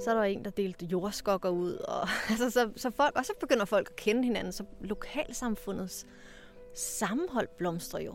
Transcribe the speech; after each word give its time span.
så 0.00 0.10
er 0.10 0.14
der 0.14 0.22
en, 0.22 0.44
der 0.44 0.50
delte 0.50 0.86
jordskokker 0.86 1.48
ud. 1.48 1.72
Og, 1.72 2.08
altså, 2.30 2.50
så, 2.50 2.70
så, 2.76 2.90
folk, 2.90 3.16
og 3.16 3.24
så 3.24 3.32
begynder 3.40 3.64
folk 3.64 3.90
at 3.90 3.96
kende 3.96 4.24
hinanden, 4.24 4.52
så 4.52 4.64
lokalsamfundets 4.80 6.06
sammenhold 6.74 7.48
blomstrer 7.58 8.00
jo. 8.00 8.14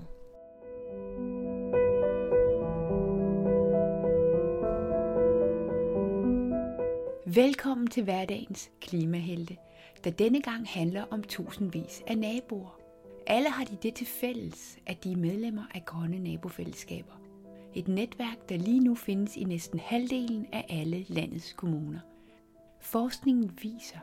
Velkommen 7.26 7.88
til 7.88 8.04
hverdagens 8.04 8.70
klimahelte, 8.82 9.58
der 10.04 10.12
denne 10.12 10.42
gang 10.42 10.68
handler 10.68 11.04
om 11.10 11.24
tusindvis 11.24 12.04
af 12.08 12.18
naboer. 12.18 12.80
Alle 13.28 13.50
har 13.50 13.66
de 13.66 13.78
det 13.84 13.96
til 13.96 14.08
fælles, 14.08 14.78
at 14.86 15.04
de 15.04 15.12
er 15.12 15.18
medlemmer 15.18 15.64
af 15.76 15.86
grønne 15.86 16.20
nabofællesskaber. 16.20 17.25
Et 17.76 17.88
netværk, 17.88 18.50
der 18.50 18.58
lige 18.58 18.80
nu 18.80 18.96
findes 18.96 19.38
i 19.38 19.44
næsten 19.44 19.80
halvdelen 19.80 20.48
af 20.52 20.66
alle 20.70 21.06
landets 21.08 21.54
kommuner. 21.54 22.00
Forskningen 22.80 23.58
viser, 23.62 24.00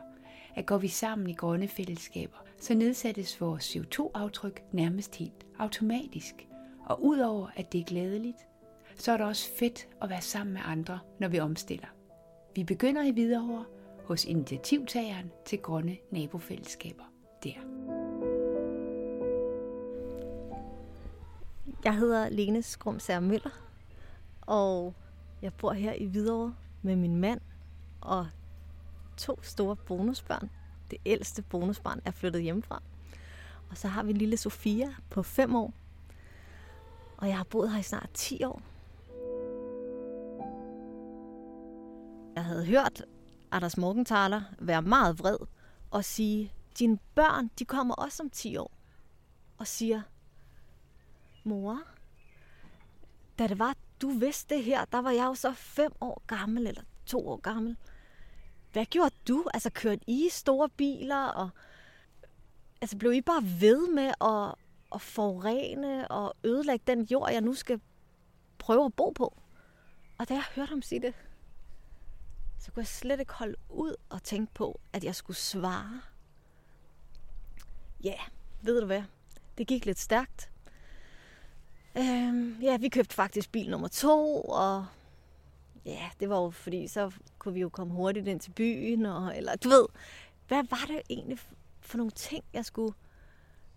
at 0.55 0.65
går 0.65 0.77
vi 0.77 0.87
sammen 0.87 1.29
i 1.29 1.33
grønne 1.33 1.67
fællesskaber, 1.67 2.37
så 2.59 2.73
nedsættes 2.73 3.41
vores 3.41 3.75
CO2-aftryk 3.75 4.63
nærmest 4.71 5.15
helt 5.15 5.45
automatisk. 5.59 6.47
Og 6.85 7.03
udover 7.05 7.47
at 7.55 7.71
det 7.71 7.79
er 7.79 7.85
glædeligt, 7.85 8.37
så 8.95 9.11
er 9.11 9.17
det 9.17 9.25
også 9.25 9.49
fedt 9.59 9.87
at 10.01 10.09
være 10.09 10.21
sammen 10.21 10.53
med 10.53 10.61
andre, 10.65 10.99
når 11.19 11.27
vi 11.27 11.39
omstiller. 11.39 11.87
Vi 12.55 12.63
begynder 12.63 13.03
i 13.03 13.11
Hvidovre 13.11 13.65
hos 14.05 14.25
initiativtageren 14.25 15.31
til 15.45 15.59
grønne 15.59 15.97
nabofællesskaber 16.11 17.03
der. 17.43 17.72
Jeg 21.83 21.97
hedder 21.97 22.29
Lene 22.29 22.61
Skrumsager 22.61 23.19
Møller, 23.19 23.61
og 24.41 24.93
jeg 25.41 25.53
bor 25.53 25.73
her 25.73 25.93
i 25.93 26.05
Hvidovre 26.05 26.55
med 26.81 26.95
min 26.95 27.15
mand 27.15 27.41
og 28.01 28.27
to 29.17 29.39
store 29.41 29.75
bonusbørn. 29.75 30.49
Det 30.91 30.97
ældste 31.05 31.41
bonusbarn 31.41 32.01
er 32.05 32.11
flyttet 32.11 32.43
hjemmefra. 32.43 32.81
Og 33.69 33.77
så 33.77 33.87
har 33.87 34.03
vi 34.03 34.13
lille 34.13 34.37
Sofia 34.37 34.93
på 35.09 35.23
5 35.23 35.55
år. 35.55 35.73
Og 37.17 37.27
jeg 37.27 37.37
har 37.37 37.43
boet 37.43 37.71
her 37.71 37.79
i 37.79 37.83
snart 37.83 38.09
10 38.13 38.43
år. 38.43 38.61
Jeg 42.35 42.45
havde 42.45 42.65
hørt 42.65 43.05
Anders 43.51 43.77
Morgenthaler 43.77 44.41
være 44.59 44.81
meget 44.81 45.19
vred 45.19 45.37
og 45.91 46.05
sige, 46.05 46.53
dine 46.79 46.99
børn, 47.15 47.49
de 47.59 47.65
kommer 47.65 47.95
også 47.95 48.23
om 48.23 48.29
10 48.29 48.57
år. 48.57 48.71
Og 49.57 49.67
siger, 49.67 50.01
mor, 51.43 51.81
da 53.39 53.47
det 53.47 53.59
var, 53.59 53.75
du 54.01 54.09
vidste 54.09 54.55
det 54.55 54.63
her, 54.63 54.85
der 54.85 55.01
var 55.01 55.11
jeg 55.11 55.25
jo 55.25 55.35
så 55.35 55.53
fem 55.53 55.91
år 56.01 56.21
gammel, 56.27 56.67
eller 56.67 56.81
to 57.05 57.27
år 57.27 57.37
gammel. 57.37 57.77
Hvad 58.71 58.85
gjorde 58.85 59.15
du? 59.27 59.45
Altså 59.53 59.69
kørte 59.69 60.09
I 60.09 60.29
store 60.31 60.69
biler, 60.69 61.25
og 61.25 61.49
altså 62.81 62.97
blev 62.97 63.13
I 63.13 63.21
bare 63.21 63.43
ved 63.61 63.93
med 63.93 64.13
at, 64.21 64.55
at 64.95 65.01
forurene 65.01 66.07
og 66.07 66.33
ødelægge 66.43 66.83
den 66.87 67.03
jord, 67.03 67.31
jeg 67.31 67.41
nu 67.41 67.53
skal 67.53 67.81
prøve 68.57 68.85
at 68.85 68.93
bo 68.93 69.09
på? 69.09 69.37
Og 70.17 70.29
da 70.29 70.33
jeg 70.33 70.43
hørte 70.55 70.69
ham 70.69 70.81
sige 70.81 71.01
det, 71.01 71.13
så 72.59 72.71
kunne 72.71 72.81
jeg 72.81 72.87
slet 72.87 73.19
ikke 73.19 73.33
holde 73.33 73.55
ud 73.69 73.95
og 74.09 74.23
tænke 74.23 74.53
på, 74.53 74.79
at 74.93 75.03
jeg 75.03 75.15
skulle 75.15 75.37
svare. 75.37 76.01
Ja, 78.03 78.15
ved 78.61 78.79
du 78.79 78.85
hvad? 78.85 79.03
Det 79.57 79.67
gik 79.67 79.85
lidt 79.85 79.99
stærkt. 79.99 80.52
Øhm, 81.97 82.57
ja, 82.61 82.77
vi 82.77 82.89
købte 82.89 83.15
faktisk 83.15 83.51
bil 83.51 83.69
nummer 83.69 83.87
to, 83.87 84.41
og 84.41 84.85
ja, 85.85 86.09
det 86.19 86.29
var 86.29 86.41
jo 86.41 86.49
fordi, 86.49 86.87
så 86.87 87.11
kunne 87.39 87.53
vi 87.53 87.59
jo 87.59 87.69
komme 87.69 87.93
hurtigt 87.93 88.27
ind 88.27 88.39
til 88.39 88.51
byen, 88.51 89.05
og, 89.05 89.37
eller 89.37 89.55
du 89.55 89.69
ved, 89.69 89.85
hvad 90.47 90.63
var 90.69 90.85
det 90.87 91.01
egentlig 91.09 91.39
for 91.81 91.97
nogle 91.97 92.11
ting, 92.11 92.43
jeg 92.53 92.65
skulle 92.65 92.93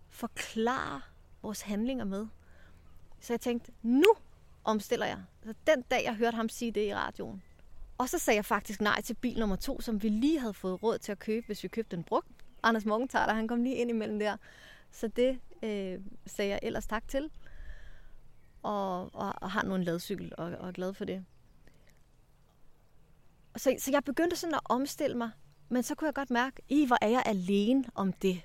forklare 0.09 1.01
vores 1.43 1.61
handlinger 1.61 2.05
med? 2.05 2.27
Så 3.21 3.33
jeg 3.33 3.41
tænkte, 3.41 3.73
nu 3.83 4.15
omstiller 4.65 5.07
jeg. 5.07 5.19
Så 5.45 5.55
den 5.67 5.83
dag, 5.83 6.05
jeg 6.05 6.15
hørte 6.15 6.35
ham 6.35 6.49
sige 6.49 6.71
det 6.71 6.89
i 6.89 6.95
radioen. 6.95 7.43
Og 7.99 8.09
så 8.09 8.19
sagde 8.19 8.37
jeg 8.37 8.45
faktisk 8.45 8.81
nej 8.81 9.01
til 9.03 9.15
bil 9.15 9.39
nummer 9.39 9.57
to, 9.57 9.81
som 9.81 10.03
vi 10.03 10.09
lige 10.09 10.41
havde 10.41 10.55
fået 10.55 10.83
råd 10.83 10.99
til 10.99 11.13
at 11.13 11.19
købe, 11.19 11.47
hvis 11.47 11.63
vi 11.63 11.69
købte 11.69 11.97
en 11.97 12.03
brugt. 12.03 12.29
Anders 12.63 12.85
Morgenthaler, 12.85 13.35
han 13.35 13.49
kom 13.49 13.63
lige 13.63 13.75
ind 13.75 13.91
imellem 13.91 14.19
der. 14.19 14.37
Så 14.91 15.09
det 15.09 15.39
øh, 15.63 16.01
sagde 16.27 16.51
jeg 16.51 16.61
ellers 16.63 16.87
tak 16.87 17.09
til 17.09 17.31
og, 18.67 19.15
og, 19.15 19.35
og 19.37 19.51
har 19.51 19.63
nu 19.63 19.75
en 19.75 19.85
ladcykel 19.85 20.33
og, 20.39 20.45
og 20.45 20.69
er 20.69 20.73
glad 20.73 20.95
for 20.95 21.05
det. 21.05 21.25
Så, 23.57 23.77
så 23.79 23.91
jeg 23.91 24.05
begyndte 24.05 24.37
sådan 24.37 24.55
at 24.55 24.61
omstille 24.65 25.17
mig, 25.17 25.31
men 25.69 25.83
så 25.83 25.95
kunne 25.95 26.07
jeg 26.07 26.15
godt 26.15 26.31
mærke, 26.31 26.63
i 26.69 26.87
hvor 26.87 26.99
er 27.01 27.09
jeg 27.09 27.23
alene 27.27 27.85
om 27.95 28.13
det. 28.13 28.43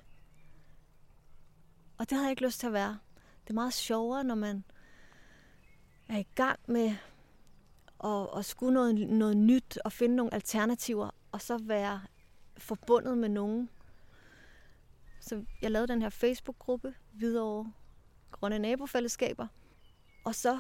Og 1.97 2.09
det 2.09 2.11
havde 2.11 2.25
jeg 2.25 2.31
ikke 2.31 2.45
lyst 2.45 2.59
til 2.59 2.67
at 2.67 2.73
være. 2.73 2.99
Det 3.43 3.49
er 3.49 3.53
meget 3.53 3.73
sjovere, 3.73 4.23
når 4.23 4.35
man 4.35 4.63
er 6.09 6.17
i 6.17 6.27
gang 6.35 6.59
med 6.67 6.95
at, 8.03 8.27
at 8.37 8.45
skulle 8.45 8.73
noget, 8.73 9.09
noget 9.09 9.37
nyt 9.37 9.77
og 9.85 9.91
finde 9.91 10.15
nogle 10.15 10.33
alternativer, 10.33 11.09
og 11.31 11.41
så 11.41 11.57
være 11.57 12.01
forbundet 12.57 13.17
med 13.17 13.29
nogen. 13.29 13.69
Så 15.19 15.45
jeg 15.61 15.71
lavede 15.71 15.87
den 15.87 16.01
her 16.01 16.09
Facebook-gruppe, 16.09 16.93
Hvidovre 17.11 17.71
Grønne 18.31 18.59
Nabofællesskaber, 18.59 19.47
og 20.23 20.35
så 20.35 20.59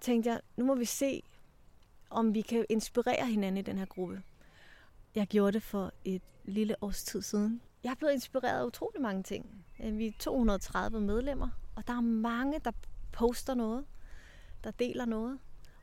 tænkte 0.00 0.30
jeg, 0.30 0.40
nu 0.56 0.64
må 0.64 0.74
vi 0.74 0.84
se, 0.84 1.22
om 2.10 2.34
vi 2.34 2.40
kan 2.40 2.66
inspirere 2.68 3.26
hinanden 3.26 3.56
i 3.56 3.62
den 3.62 3.78
her 3.78 3.86
gruppe. 3.86 4.22
Jeg 5.14 5.26
gjorde 5.26 5.52
det 5.52 5.62
for 5.62 5.92
et 6.04 6.22
lille 6.44 6.76
års 6.80 7.04
tid 7.04 7.22
siden. 7.22 7.60
Jeg 7.84 7.90
er 7.90 7.94
blevet 7.94 8.12
inspireret 8.12 8.60
af 8.60 8.66
utrolig 8.66 9.02
mange 9.02 9.22
ting. 9.22 9.64
Øh, 9.80 9.98
vi 9.98 10.06
er 10.06 10.12
230 10.18 11.00
medlemmer, 11.00 11.48
og 11.76 11.86
der 11.86 11.92
er 11.96 12.00
mange, 12.00 12.60
der 12.64 12.70
poster 13.12 13.54
noget, 13.54 13.84
der 14.64 14.70
deler 14.70 15.04
noget. 15.04 15.38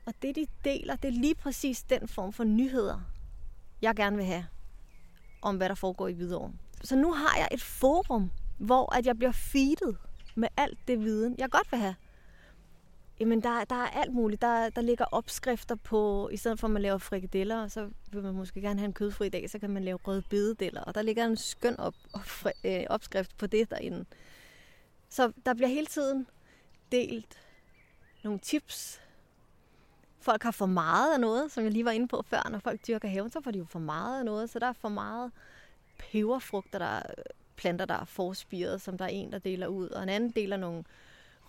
Og 0.06 0.14
det, 0.22 0.36
de 0.36 0.46
deler, 0.64 0.96
det 0.96 1.08
er 1.08 1.12
lige 1.12 1.34
præcis 1.34 1.82
den 1.82 2.08
form 2.08 2.32
for 2.32 2.44
nyheder, 2.44 3.00
jeg 3.82 3.96
gerne 3.96 4.16
vil 4.16 4.24
have 4.24 4.46
om, 5.42 5.56
hvad 5.56 5.68
der 5.68 5.74
foregår 5.74 6.08
i 6.08 6.12
Hvidovre. 6.12 6.52
Så 6.82 6.96
nu 6.96 7.12
har 7.12 7.36
jeg 7.38 7.48
et 7.52 7.62
forum, 7.62 8.30
hvor 8.58 8.94
at 8.94 9.06
jeg 9.06 9.16
bliver 9.16 9.32
feedet 9.32 9.96
med 10.34 10.48
alt 10.56 10.78
det 10.88 11.00
viden, 11.00 11.34
jeg 11.38 11.50
godt 11.50 11.72
vil 11.72 11.80
have. 11.80 11.94
Jamen, 13.20 13.42
der, 13.42 13.64
der 13.64 13.76
er 13.76 13.88
alt 13.88 14.12
muligt. 14.12 14.42
Der, 14.42 14.70
der 14.70 14.82
ligger 14.82 15.04
opskrifter 15.04 15.74
på, 15.74 16.28
i 16.32 16.36
stedet 16.36 16.60
for 16.60 16.66
at 16.66 16.70
man 16.70 16.82
laver 16.82 16.98
frikadeller, 16.98 17.68
så 17.68 17.90
vil 18.12 18.22
man 18.22 18.34
måske 18.34 18.60
gerne 18.60 18.78
have 18.78 18.86
en 18.86 18.92
kødfri 18.92 19.28
dag, 19.28 19.50
så 19.50 19.58
kan 19.58 19.70
man 19.70 19.84
lave 19.84 19.98
røde 20.06 20.22
bededeller. 20.30 20.80
Og 20.80 20.94
der 20.94 21.02
ligger 21.02 21.24
en 21.24 21.36
skøn 21.36 21.80
op, 21.80 21.94
op, 22.12 22.52
øh, 22.64 22.82
opskrift 22.90 23.38
på 23.38 23.46
det 23.46 23.70
derinde. 23.70 24.04
Så 25.08 25.32
der 25.46 25.54
bliver 25.54 25.68
hele 25.68 25.86
tiden 25.86 26.26
delt 26.92 27.38
nogle 28.24 28.38
tips. 28.38 29.00
Folk 30.20 30.42
har 30.42 30.50
for 30.50 30.66
meget 30.66 31.14
af 31.14 31.20
noget, 31.20 31.52
som 31.52 31.64
jeg 31.64 31.72
lige 31.72 31.84
var 31.84 31.90
inde 31.90 32.08
på 32.08 32.24
før. 32.26 32.48
Når 32.50 32.58
folk 32.58 32.86
dyrker 32.86 33.08
haven, 33.08 33.30
så 33.30 33.40
får 33.40 33.50
de 33.50 33.58
jo 33.58 33.64
for 33.64 33.78
meget 33.78 34.18
af 34.18 34.24
noget. 34.24 34.50
Så 34.50 34.58
der 34.58 34.66
er 34.66 34.72
for 34.72 34.88
meget 34.88 35.32
peberfrugter, 35.98 36.78
der 36.78 37.02
planter, 37.56 37.84
der 37.84 37.94
er 37.94 38.04
forspiret, 38.04 38.80
som 38.80 38.98
der 38.98 39.04
er 39.04 39.08
en, 39.08 39.32
der 39.32 39.38
deler 39.38 39.66
ud. 39.66 39.88
Og 39.88 40.02
en 40.02 40.08
anden 40.08 40.30
deler 40.30 40.56
nogle 40.56 40.84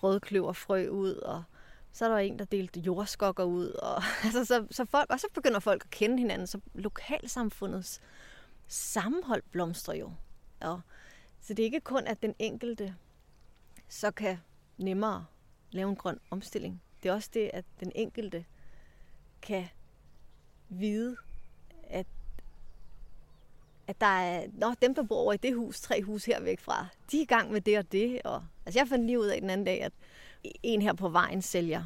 rødkløverfrø 0.03 0.88
ud, 0.88 1.13
og 1.13 1.43
så 1.91 2.06
er 2.06 2.09
der 2.09 2.18
en, 2.18 2.40
der 2.40 2.46
delte 2.46 2.79
jordskokker 2.79 3.44
ud. 3.44 3.68
Og, 3.68 4.03
altså, 4.25 4.46
så, 4.46 4.68
så 4.72 4.85
folk, 4.85 5.09
og 5.09 5.19
så 5.19 5.28
begynder 5.34 5.59
folk 5.59 5.84
at 5.85 5.90
kende 5.90 6.18
hinanden, 6.18 6.47
så 6.47 6.59
lokalsamfundets 6.74 8.02
sammenhold 8.68 9.44
blomstrer 9.52 9.96
jo. 9.96 10.12
Ja. 10.62 10.75
Så 11.41 11.53
det 11.53 11.59
er 11.59 11.66
ikke 11.66 11.80
kun, 11.80 12.07
at 12.07 12.22
den 12.22 12.35
enkelte 12.40 12.96
så 13.90 14.12
kan 14.12 14.38
nemmere 14.78 15.25
lave 15.72 15.90
en 15.90 15.96
grøn 15.96 16.19
omstilling. 16.30 16.81
Det 17.03 17.09
er 17.09 17.13
også 17.13 17.30
det, 17.34 17.51
at 17.53 17.66
den 17.80 17.91
enkelte 17.96 18.46
kan 19.41 19.68
vide, 20.69 21.18
at, 21.89 22.06
at 23.88 24.01
der 24.01 24.07
er, 24.07 24.48
nå, 24.54 24.74
dem, 24.81 24.95
der 24.95 25.04
bor 25.04 25.18
over 25.18 25.33
i 25.33 25.38
det 25.38 25.56
hus, 25.56 25.81
tre 25.81 26.04
hus 26.04 26.25
her 26.25 26.42
væk 26.42 26.60
fra, 26.60 26.88
de 27.12 27.18
er 27.18 27.21
i 27.21 27.25
gang 27.25 27.51
med 27.51 27.62
det 27.62 27.77
og 27.77 27.92
det. 27.92 28.21
Og, 28.21 28.44
altså 28.65 28.80
jeg 28.80 28.88
fandt 28.88 29.06
lige 29.06 29.19
ud 29.19 29.25
af 29.25 29.42
den 29.42 29.50
anden 29.50 29.65
dag, 29.65 29.83
at 29.83 29.94
en 30.43 30.81
her 30.81 30.93
på 30.93 31.09
vejen 31.09 31.41
sælger 31.41 31.83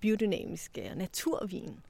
biodynamisk 0.00 0.78
og 0.90 0.96
naturvin 0.96 1.80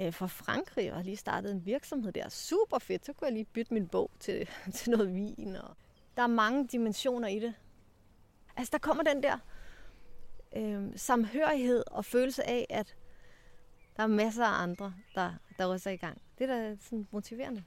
øh, 0.00 0.12
fra 0.12 0.26
Frankrig, 0.26 0.90
og 0.90 0.96
har 0.96 1.04
lige 1.04 1.16
startet 1.16 1.52
en 1.52 1.66
virksomhed 1.66 2.12
der. 2.12 2.28
Super 2.28 2.78
fedt, 2.78 3.06
så 3.06 3.12
kunne 3.12 3.26
jeg 3.26 3.34
lige 3.34 3.44
bytte 3.44 3.74
min 3.74 3.88
bog 3.88 4.10
til, 4.20 4.48
til 4.74 4.90
noget 4.90 5.14
vin. 5.14 5.56
Og 5.56 5.76
der 6.16 6.22
er 6.22 6.26
mange 6.26 6.66
dimensioner 6.66 7.28
i 7.28 7.38
det. 7.38 7.54
Altså 8.56 8.70
der 8.72 8.78
kommer 8.78 9.02
den 9.02 9.22
der 9.22 9.38
øh, 10.56 10.88
samhørighed 10.96 11.84
og 11.86 12.04
følelse 12.04 12.48
af, 12.48 12.66
at 12.70 12.96
der 13.96 14.02
er 14.02 14.06
masser 14.06 14.44
af 14.44 14.62
andre, 14.62 14.94
der, 15.14 15.32
der 15.58 15.64
også 15.64 15.88
er 15.88 15.94
i 15.94 15.96
gang. 15.96 16.22
Det 16.38 16.50
er 16.50 16.56
da 16.56 16.76
sådan 16.80 17.08
motiverende. 17.10 17.64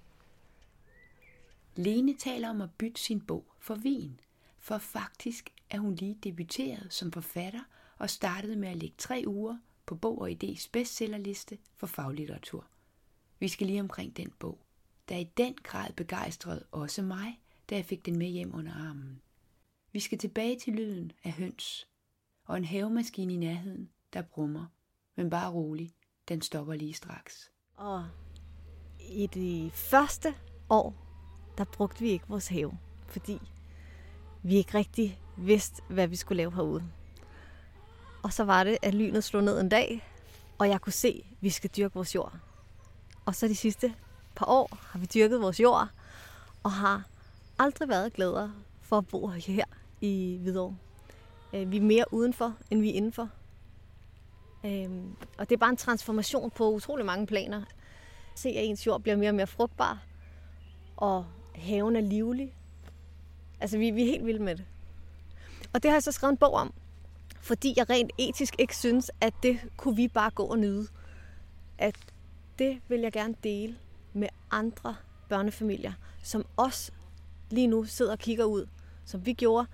Lene 1.75 2.17
taler 2.17 2.49
om 2.49 2.61
at 2.61 2.69
bytte 2.77 3.01
sin 3.01 3.21
bog 3.21 3.45
for 3.59 3.75
vin, 3.75 4.19
for 4.59 4.77
faktisk 4.77 5.49
er 5.69 5.79
hun 5.79 5.95
lige 5.95 6.17
debuteret 6.23 6.87
som 6.89 7.11
forfatter 7.11 7.59
og 7.97 8.09
startede 8.09 8.55
med 8.55 8.69
at 8.69 8.77
lægge 8.77 8.95
tre 8.97 9.23
uger 9.27 9.57
på 9.85 9.95
Bog 9.95 10.21
og 10.21 10.29
Idés 10.29 10.69
bestsellerliste 10.71 11.57
for 11.75 11.87
faglitteratur. 11.87 12.67
Vi 13.39 13.47
skal 13.47 13.67
lige 13.67 13.81
omkring 13.81 14.17
den 14.17 14.31
bog, 14.39 14.59
der 15.09 15.17
i 15.17 15.29
den 15.37 15.55
grad 15.63 15.93
begejstrede 15.93 16.65
også 16.71 17.01
mig, 17.01 17.41
da 17.69 17.75
jeg 17.75 17.85
fik 17.85 18.05
den 18.05 18.17
med 18.17 18.27
hjem 18.27 18.55
under 18.55 18.73
armen. 18.73 19.21
Vi 19.91 19.99
skal 19.99 20.17
tilbage 20.17 20.59
til 20.59 20.73
lyden 20.73 21.11
af 21.23 21.31
høns 21.31 21.87
og 22.45 22.57
en 22.57 22.65
havemaskine 22.65 23.33
i 23.33 23.37
nærheden, 23.37 23.89
der 24.13 24.21
brummer. 24.21 24.65
Men 25.15 25.29
bare 25.29 25.51
rolig, 25.51 25.91
den 26.27 26.41
stopper 26.41 26.73
lige 26.73 26.93
straks. 26.93 27.51
Og 27.75 28.05
i 28.99 29.27
de 29.27 29.71
første 29.73 30.35
år, 30.69 30.95
der 31.57 31.63
brugte 31.63 31.99
vi 31.99 32.09
ikke 32.09 32.27
vores 32.27 32.47
have, 32.47 32.77
fordi 33.07 33.39
vi 34.43 34.55
ikke 34.55 34.77
rigtig 34.77 35.19
vidste, 35.37 35.83
hvad 35.89 36.07
vi 36.07 36.15
skulle 36.15 36.37
lave 36.37 36.55
herude. 36.55 36.91
Og 38.23 38.33
så 38.33 38.43
var 38.43 38.63
det, 38.63 38.77
at 38.81 38.93
lynet 38.93 39.23
slog 39.23 39.43
ned 39.43 39.61
en 39.61 39.69
dag, 39.69 40.07
og 40.57 40.69
jeg 40.69 40.81
kunne 40.81 40.93
se, 40.93 41.25
at 41.31 41.37
vi 41.41 41.49
skal 41.49 41.69
dyrke 41.77 41.93
vores 41.93 42.15
jord. 42.15 42.33
Og 43.25 43.35
så 43.35 43.47
de 43.47 43.55
sidste 43.55 43.93
par 44.35 44.45
år 44.45 44.77
har 44.81 44.99
vi 44.99 45.05
dyrket 45.05 45.41
vores 45.41 45.59
jord, 45.59 45.87
og 46.63 46.71
har 46.71 47.03
aldrig 47.59 47.89
været 47.89 48.13
gladere 48.13 48.53
for 48.81 48.97
at 48.97 49.07
bo 49.07 49.27
her 49.27 49.65
i 50.01 50.39
Hvidovre. 50.41 50.75
Øh, 51.53 51.71
vi 51.71 51.77
er 51.77 51.81
mere 51.81 52.05
udenfor, 52.11 52.55
end 52.71 52.81
vi 52.81 52.89
er 52.89 52.93
indenfor. 52.93 53.29
Øhm, 54.65 55.15
og 55.37 55.49
det 55.49 55.55
er 55.55 55.59
bare 55.59 55.69
en 55.69 55.77
transformation 55.77 56.51
på 56.51 56.71
utrolig 56.71 57.05
mange 57.05 57.27
planer. 57.27 57.61
Se, 58.35 58.49
at 58.49 58.65
ens 58.65 58.87
jord 58.87 59.01
bliver 59.01 59.15
mere 59.15 59.29
og 59.29 59.35
mere 59.35 59.47
frugtbar, 59.47 60.03
og 60.97 61.25
haven 61.55 61.95
er 61.95 62.01
livlig. 62.01 62.55
Altså, 63.59 63.77
vi, 63.77 63.91
vi 63.91 64.01
er 64.01 64.05
helt 64.05 64.25
vilde 64.25 64.43
med 64.43 64.55
det. 64.55 64.65
Og 65.73 65.83
det 65.83 65.91
har 65.91 65.95
jeg 65.95 66.03
så 66.03 66.11
skrevet 66.11 66.31
en 66.31 66.37
bog 66.37 66.53
om, 66.53 66.73
fordi 67.43 67.73
jeg 67.77 67.89
rent 67.89 68.11
etisk 68.17 68.55
ikke 68.59 68.77
synes, 68.77 69.11
at 69.21 69.33
det 69.43 69.59
kunne 69.77 69.95
vi 69.95 70.07
bare 70.07 70.31
gå 70.31 70.43
og 70.43 70.59
nyde. 70.59 70.87
At 71.77 71.95
det 72.59 72.81
vil 72.87 72.99
jeg 72.99 73.11
gerne 73.11 73.35
dele 73.43 73.75
med 74.13 74.27
andre 74.51 74.95
børnefamilier, 75.29 75.93
som 76.23 76.45
også 76.57 76.91
lige 77.49 77.67
nu 77.67 77.83
sidder 77.83 78.11
og 78.11 78.19
kigger 78.19 78.45
ud, 78.45 78.67
som 79.05 79.25
vi 79.25 79.33
gjorde 79.33 79.67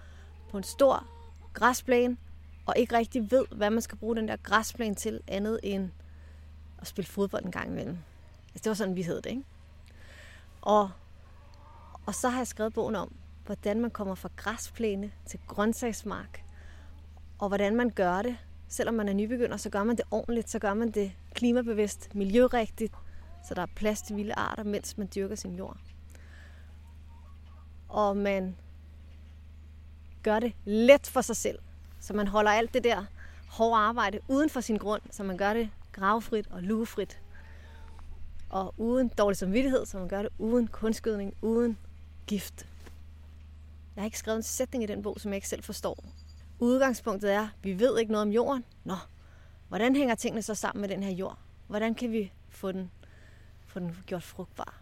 på 0.50 0.58
en 0.58 0.64
stor 0.64 1.08
græsplæne, 1.54 2.18
og 2.66 2.74
ikke 2.78 2.98
rigtig 2.98 3.32
ved, 3.32 3.46
hvad 3.52 3.70
man 3.70 3.82
skal 3.82 3.98
bruge 3.98 4.16
den 4.16 4.28
der 4.28 4.38
græsplæne 4.44 4.96
til, 4.96 5.22
andet 5.28 5.60
end 5.64 5.90
at 6.82 6.88
spille 6.88 7.08
fodbold 7.08 7.46
en 7.46 7.52
gang 7.52 7.68
imellem. 7.68 7.98
Altså, 8.48 8.64
det 8.64 8.70
var 8.70 8.74
sådan, 8.74 8.96
vi 8.96 9.02
hed 9.02 9.22
det, 9.22 9.30
ikke? 9.30 9.44
Og, 10.62 10.90
og 12.06 12.16
så 12.16 12.30
har 12.30 12.40
jeg 12.40 12.48
skrevet 12.48 12.74
bogen 12.74 12.96
om, 12.96 13.16
hvordan 13.46 13.82
man 13.82 13.92
kommer 13.92 14.16
fra 14.16 14.30
græsplæne 14.36 15.12
til 15.26 15.40
grøntsagsmark, 15.48 16.44
og 17.40 17.48
hvordan 17.48 17.76
man 17.76 17.90
gør 17.90 18.22
det. 18.22 18.38
Selvom 18.68 18.96
man 18.96 19.10
er 19.10 19.14
nybegynder, 19.14 19.58
så 19.58 19.70
gør 19.70 19.84
man 19.84 19.98
det 19.98 20.06
ordentligt, 20.12 20.50
så 20.50 20.60
gør 20.60 20.74
man 20.74 20.92
det 20.92 21.12
klimabevidst, 21.34 22.16
miljørigtigt, 22.16 22.94
så 23.48 23.54
der 23.54 23.62
er 23.62 23.68
plads 23.76 24.02
til 24.02 24.16
vilde 24.16 24.34
arter, 24.34 24.64
mens 24.64 24.98
man 24.98 25.10
dyrker 25.16 25.36
sin 25.36 25.56
jord. 25.56 25.78
Og 27.88 28.18
man 28.18 28.56
gør 30.24 30.40
det 30.40 30.54
let 30.66 31.08
for 31.08 31.22
sig 31.22 31.36
selv, 31.36 31.60
så 32.00 32.14
man 32.14 32.28
holder 32.28 32.52
alt 32.52 32.74
det 32.74 32.84
der 32.84 33.06
hårde 33.48 33.76
arbejde 33.76 34.20
uden 34.28 34.50
for 34.50 34.62
sin 34.62 34.78
grund, 34.78 35.02
så 35.12 35.24
man 35.24 35.38
gør 35.38 35.54
det 35.54 35.70
gravfrit 35.92 36.48
og 36.48 36.64
lugefrit. 36.64 37.22
Og 38.50 38.74
uden 38.78 39.08
dårlig 39.08 39.38
samvittighed, 39.38 39.86
så 39.86 39.98
man 39.98 40.08
gør 40.08 40.22
det 40.22 40.32
uden 40.38 40.68
kunstgødning, 40.68 41.34
uden 41.42 41.78
gift. 42.28 42.68
Jeg 43.96 44.02
har 44.02 44.06
ikke 44.06 44.20
skrevet 44.20 44.38
en 44.38 44.44
sætning 44.44 44.84
i 44.84 44.88
den 44.88 45.02
bog, 45.02 45.20
som 45.20 45.32
jeg 45.32 45.36
ikke 45.38 45.50
selv 45.50 45.64
forstår. 45.64 46.04
Udgangspunktet 46.60 47.34
er, 47.34 47.50
vi 47.64 47.80
ved 47.80 48.00
ikke 48.00 48.12
noget 48.12 48.28
om 48.28 48.32
jorden. 48.32 48.66
Nå, 48.84 48.96
hvordan 49.68 49.96
hænger 49.96 50.16
tingene 50.16 50.42
så 50.42 50.56
sammen 50.56 50.82
med 50.82 50.90
den 50.90 51.04
her 51.04 51.12
jord? 51.12 51.40
Hvordan 51.68 51.96
kan 51.96 52.12
vi 52.12 52.34
få 52.50 52.72
den, 52.72 52.92
få 53.68 53.80
den 53.80 53.96
gjort 54.06 54.24
frugtbar? 54.24 54.82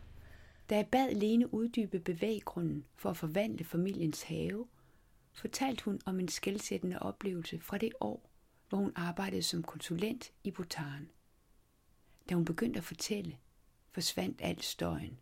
Da 0.70 0.76
jeg 0.76 0.88
bad 0.88 1.14
Lene 1.14 1.54
uddybe 1.54 2.00
bevæggrunden 2.00 2.86
for 2.96 3.10
at 3.10 3.18
forvandle 3.18 3.64
familiens 3.64 4.24
have, 4.24 4.68
fortalte 5.34 5.86
hun 5.86 6.00
om 6.06 6.20
en 6.20 6.28
skældsættende 6.28 7.00
oplevelse 7.00 7.60
fra 7.60 7.78
det 7.78 7.94
år, 8.00 8.30
hvor 8.70 8.78
hun 8.78 8.92
arbejdede 8.96 9.44
som 9.44 9.64
konsulent 9.64 10.32
i 10.44 10.52
Bhutan. 10.52 11.12
Da 12.30 12.36
hun 12.36 12.46
begyndte 12.46 12.78
at 12.78 12.84
fortælle, 12.84 13.38
forsvandt 13.92 14.42
al 14.44 14.62
støjen. 14.62 15.20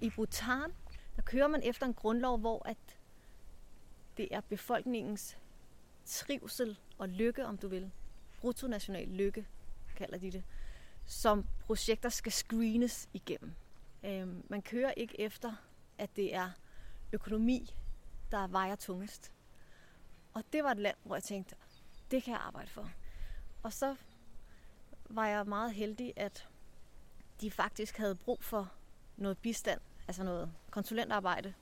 I 0.00 0.10
Bhutan, 0.10 0.72
der 1.16 1.22
kører 1.22 1.46
man 1.46 1.62
efter 1.62 1.86
en 1.86 1.94
grundlov, 1.94 2.38
hvor 2.38 2.68
at 2.68 2.98
det 4.16 4.28
er 4.30 4.40
befolkningens 4.40 5.38
trivsel 6.04 6.78
og 6.98 7.08
lykke, 7.08 7.46
om 7.46 7.58
du 7.58 7.68
vil. 7.68 7.90
Bruttonational 8.40 9.08
lykke, 9.08 9.46
kalder 9.96 10.18
de 10.18 10.30
det. 10.30 10.44
Som 11.06 11.46
projekter 11.60 12.08
skal 12.08 12.32
screenes 12.32 13.08
igennem. 13.12 13.54
Øhm, 14.04 14.46
man 14.48 14.62
kører 14.62 14.92
ikke 14.92 15.20
efter, 15.20 15.52
at 15.98 16.16
det 16.16 16.34
er 16.34 16.50
økonomi, 17.12 17.74
der 18.30 18.46
vejer 18.46 18.76
tungest. 18.76 19.32
Og 20.34 20.44
det 20.52 20.64
var 20.64 20.70
et 20.70 20.78
land, 20.78 20.96
hvor 21.04 21.16
jeg 21.16 21.22
tænkte, 21.22 21.56
det 22.10 22.22
kan 22.22 22.32
jeg 22.32 22.40
arbejde 22.40 22.70
for. 22.70 22.90
Og 23.62 23.72
så 23.72 23.96
var 25.04 25.26
jeg 25.26 25.46
meget 25.46 25.74
heldig, 25.74 26.12
at 26.16 26.48
de 27.40 27.50
faktisk 27.50 27.96
havde 27.96 28.14
brug 28.14 28.44
for 28.44 28.72
noget 29.16 29.38
bistand, 29.38 29.80
altså 30.10 30.24
noget 30.24 30.52
konsulentarbejde 30.70 31.54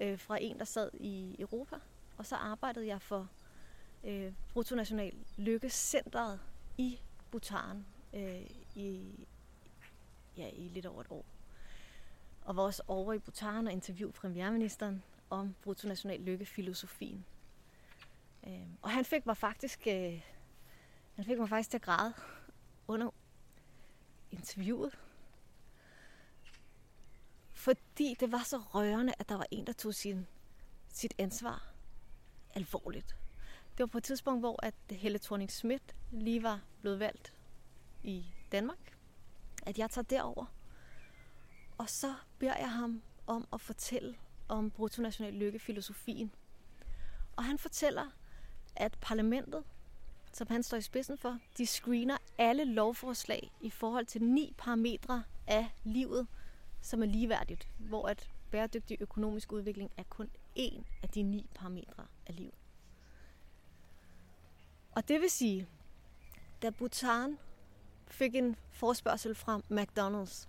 øh, 0.00 0.18
fra 0.18 0.38
en, 0.40 0.58
der 0.58 0.64
sad 0.64 0.90
i 0.94 1.36
Europa. 1.38 1.76
Og 2.16 2.26
så 2.26 2.36
arbejdede 2.36 2.86
jeg 2.86 3.02
for 3.02 3.28
øh, 4.04 4.32
Bruttonational 4.52 5.12
Lykkecentret 5.36 6.40
i 6.78 7.00
Bhutan 7.30 7.86
øh, 8.14 8.50
i, 8.74 9.14
ja, 10.36 10.48
i 10.48 10.68
lidt 10.68 10.86
over 10.86 11.00
et 11.00 11.06
år 11.10 11.24
og 12.46 12.56
var 12.56 12.62
også 12.62 12.82
over 12.88 13.12
i 13.12 13.18
Bhutan 13.18 13.66
og 13.66 13.72
interviewede 13.72 14.12
premierministeren 14.12 15.02
om 15.30 15.54
bruttonational 15.62 16.20
lykke-filosofien. 16.20 17.24
Øh, 18.46 18.66
og 18.82 18.90
han 18.90 19.04
fik 19.04 19.26
mig 19.26 19.36
faktisk, 19.36 19.86
øh, 19.86 20.22
han 21.16 21.24
fik 21.24 21.38
mig 21.38 21.48
faktisk 21.48 21.70
til 21.70 21.78
at 21.78 21.82
græde 21.82 22.12
under 22.88 23.10
interviewet. 24.30 24.98
Fordi 27.66 28.16
det 28.20 28.32
var 28.32 28.42
så 28.42 28.58
rørende, 28.58 29.12
at 29.18 29.28
der 29.28 29.34
var 29.34 29.46
en, 29.50 29.66
der 29.66 29.72
tog 29.72 29.94
sin, 29.94 30.26
sit 30.88 31.14
ansvar 31.18 31.68
alvorligt. 32.54 33.16
Det 33.70 33.78
var 33.78 33.86
på 33.86 33.98
et 33.98 34.04
tidspunkt, 34.04 34.42
hvor 34.42 34.64
at 34.64 34.74
Helle 34.90 35.18
thorning 35.18 35.50
Schmidt 35.50 35.94
lige 36.12 36.42
var 36.42 36.60
blevet 36.80 36.98
valgt 36.98 37.32
i 38.02 38.24
Danmark. 38.52 38.96
At 39.62 39.78
jeg 39.78 39.90
tager 39.90 40.04
derover 40.04 40.46
og 41.78 41.90
så 41.90 42.14
beder 42.38 42.56
jeg 42.56 42.72
ham 42.72 43.02
om 43.26 43.48
at 43.52 43.60
fortælle 43.60 44.16
om 44.48 44.70
bruttonational 44.70 45.34
lykke-filosofien. 45.34 46.32
Og 47.36 47.44
han 47.44 47.58
fortæller, 47.58 48.06
at 48.76 48.98
parlamentet, 49.00 49.64
som 50.32 50.46
han 50.50 50.62
står 50.62 50.76
i 50.76 50.82
spidsen 50.82 51.18
for, 51.18 51.38
de 51.58 51.66
screener 51.66 52.16
alle 52.38 52.64
lovforslag 52.64 53.52
i 53.60 53.70
forhold 53.70 54.06
til 54.06 54.22
ni 54.22 54.54
parametre 54.58 55.24
af 55.46 55.68
livet, 55.84 56.26
som 56.86 57.02
er 57.02 57.06
ligeværdigt, 57.06 57.68
hvor 57.78 58.08
at 58.08 58.30
bæredygtig 58.50 58.96
økonomisk 59.00 59.52
udvikling 59.52 59.90
er 59.96 60.02
kun 60.02 60.30
én 60.58 60.82
af 61.02 61.08
de 61.08 61.22
ni 61.22 61.46
parametre 61.54 62.06
af 62.26 62.36
livet. 62.36 62.54
Og 64.92 65.08
det 65.08 65.20
vil 65.20 65.30
sige, 65.30 65.68
da 66.62 66.70
Bhutan 66.70 67.38
fik 68.06 68.34
en 68.34 68.56
forspørgsel 68.70 69.34
fra 69.34 69.60
McDonald's 69.70 70.48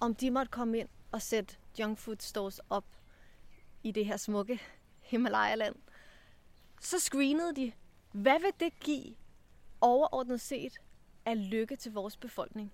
om 0.00 0.14
de 0.14 0.30
måtte 0.30 0.50
komme 0.50 0.78
ind 0.78 0.88
og 1.12 1.22
sætte 1.22 1.56
junk 1.78 1.98
food 1.98 2.16
stores 2.20 2.60
op 2.70 2.84
i 3.82 3.90
det 3.90 4.06
her 4.06 4.16
smukke 4.16 4.60
Himalaya-land, 5.00 5.74
så 6.80 6.98
screenede 6.98 7.56
de, 7.56 7.72
hvad 8.12 8.40
vil 8.40 8.52
det 8.60 8.80
give 8.80 9.14
overordnet 9.80 10.40
set 10.40 10.78
af 11.24 11.50
lykke 11.50 11.76
til 11.76 11.92
vores 11.92 12.16
befolkning? 12.16 12.72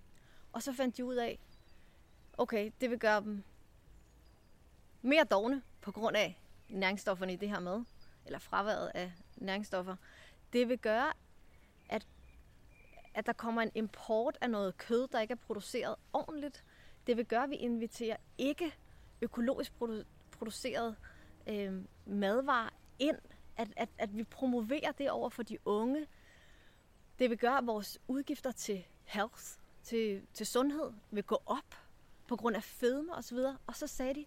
Og 0.53 0.63
så 0.63 0.73
fandt 0.73 0.97
de 0.97 1.05
ud 1.05 1.15
af, 1.15 1.39
okay, 2.39 2.71
det 2.81 2.91
vil 2.91 2.99
gøre 2.99 3.21
dem 3.21 3.43
mere 5.03 5.25
dogne 5.25 5.63
på 5.81 5.93
grund 5.93 6.17
af 6.17 6.39
næringsstofferne 6.69 7.33
i 7.33 7.37
det 7.37 7.49
her 7.49 7.61
mad, 7.61 7.85
eller 8.27 8.39
fraværet 8.39 8.91
af 8.95 9.13
næringsstoffer. 9.37 9.97
Det 10.53 10.69
vil 10.69 10.79
gøre, 10.79 11.13
at, 11.89 12.07
at 13.15 13.27
der 13.27 13.33
kommer 13.33 13.63
en 13.63 13.71
import 13.75 14.39
af 14.41 14.51
noget 14.51 14.79
kød, 14.79 15.09
der 15.09 15.21
ikke 15.21 15.33
er 15.33 15.47
produceret 15.47 15.97
ordentligt, 16.13 16.65
det 17.07 17.17
vil 17.17 17.27
gøre, 17.27 17.43
at 17.43 17.51
vi 17.51 17.55
inviterer 17.55 18.17
ikke 18.39 18.75
økologisk 19.23 19.73
produ- 19.73 20.05
produceret 20.31 20.97
øh, 21.47 21.83
madvarer 22.07 22.71
ind, 22.99 23.19
at, 23.57 23.69
at, 23.77 23.89
at 23.99 24.17
vi 24.17 24.25
promoverer 24.25 24.93
det 24.93 25.11
over 25.11 25.29
for 25.29 25.43
de 25.43 25.59
unge. 25.65 26.07
Det 27.19 27.31
vil 27.31 27.39
gøre, 27.39 27.59
at 27.59 27.67
vores 27.67 27.99
udgifter 28.09 28.53
til 28.53 28.87
health, 29.05 29.43
til, 29.83 30.27
til 30.35 30.47
sundhed, 30.47 30.93
vil 31.11 31.25
gå 31.25 31.43
op 31.47 31.84
på 32.27 32.37
grund 32.37 32.57
af 32.57 32.63
fedme 32.63 33.15
osv. 33.15 33.39
Og 33.67 33.77
så 33.77 33.87
sagde 33.87 34.15
de 34.15 34.25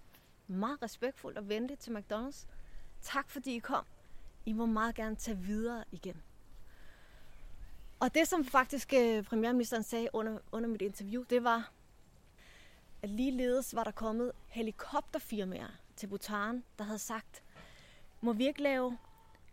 meget 0.47 0.81
respektfuldt 0.81 1.37
og 1.37 1.49
venligt 1.49 1.79
til 1.79 1.97
McDonald's, 1.97 2.45
tak 3.01 3.29
fordi 3.29 3.55
I 3.55 3.59
kom. 3.59 3.85
I 4.45 4.53
må 4.53 4.65
meget 4.65 4.95
gerne 4.95 5.15
tage 5.15 5.37
videre 5.37 5.83
igen. 5.91 6.23
Og 7.99 8.15
det, 8.15 8.27
som 8.27 8.45
faktisk 8.45 8.93
øh, 8.93 9.23
premierministeren 9.23 9.83
sagde 9.83 10.09
under, 10.13 10.39
under 10.51 10.69
mit 10.69 10.81
interview, 10.81 11.23
det 11.29 11.43
var, 11.43 11.71
at 13.01 13.09
ligeledes 13.09 13.75
var 13.75 13.83
der 13.83 13.91
kommet 13.91 14.31
helikopterfirmaer 14.47 15.69
til 15.95 16.07
Bhutan, 16.07 16.63
der 16.77 16.83
havde 16.83 16.99
sagt, 16.99 17.43
må 18.21 18.33
vi 18.33 18.47
ikke 18.47 18.61
lave 18.61 18.97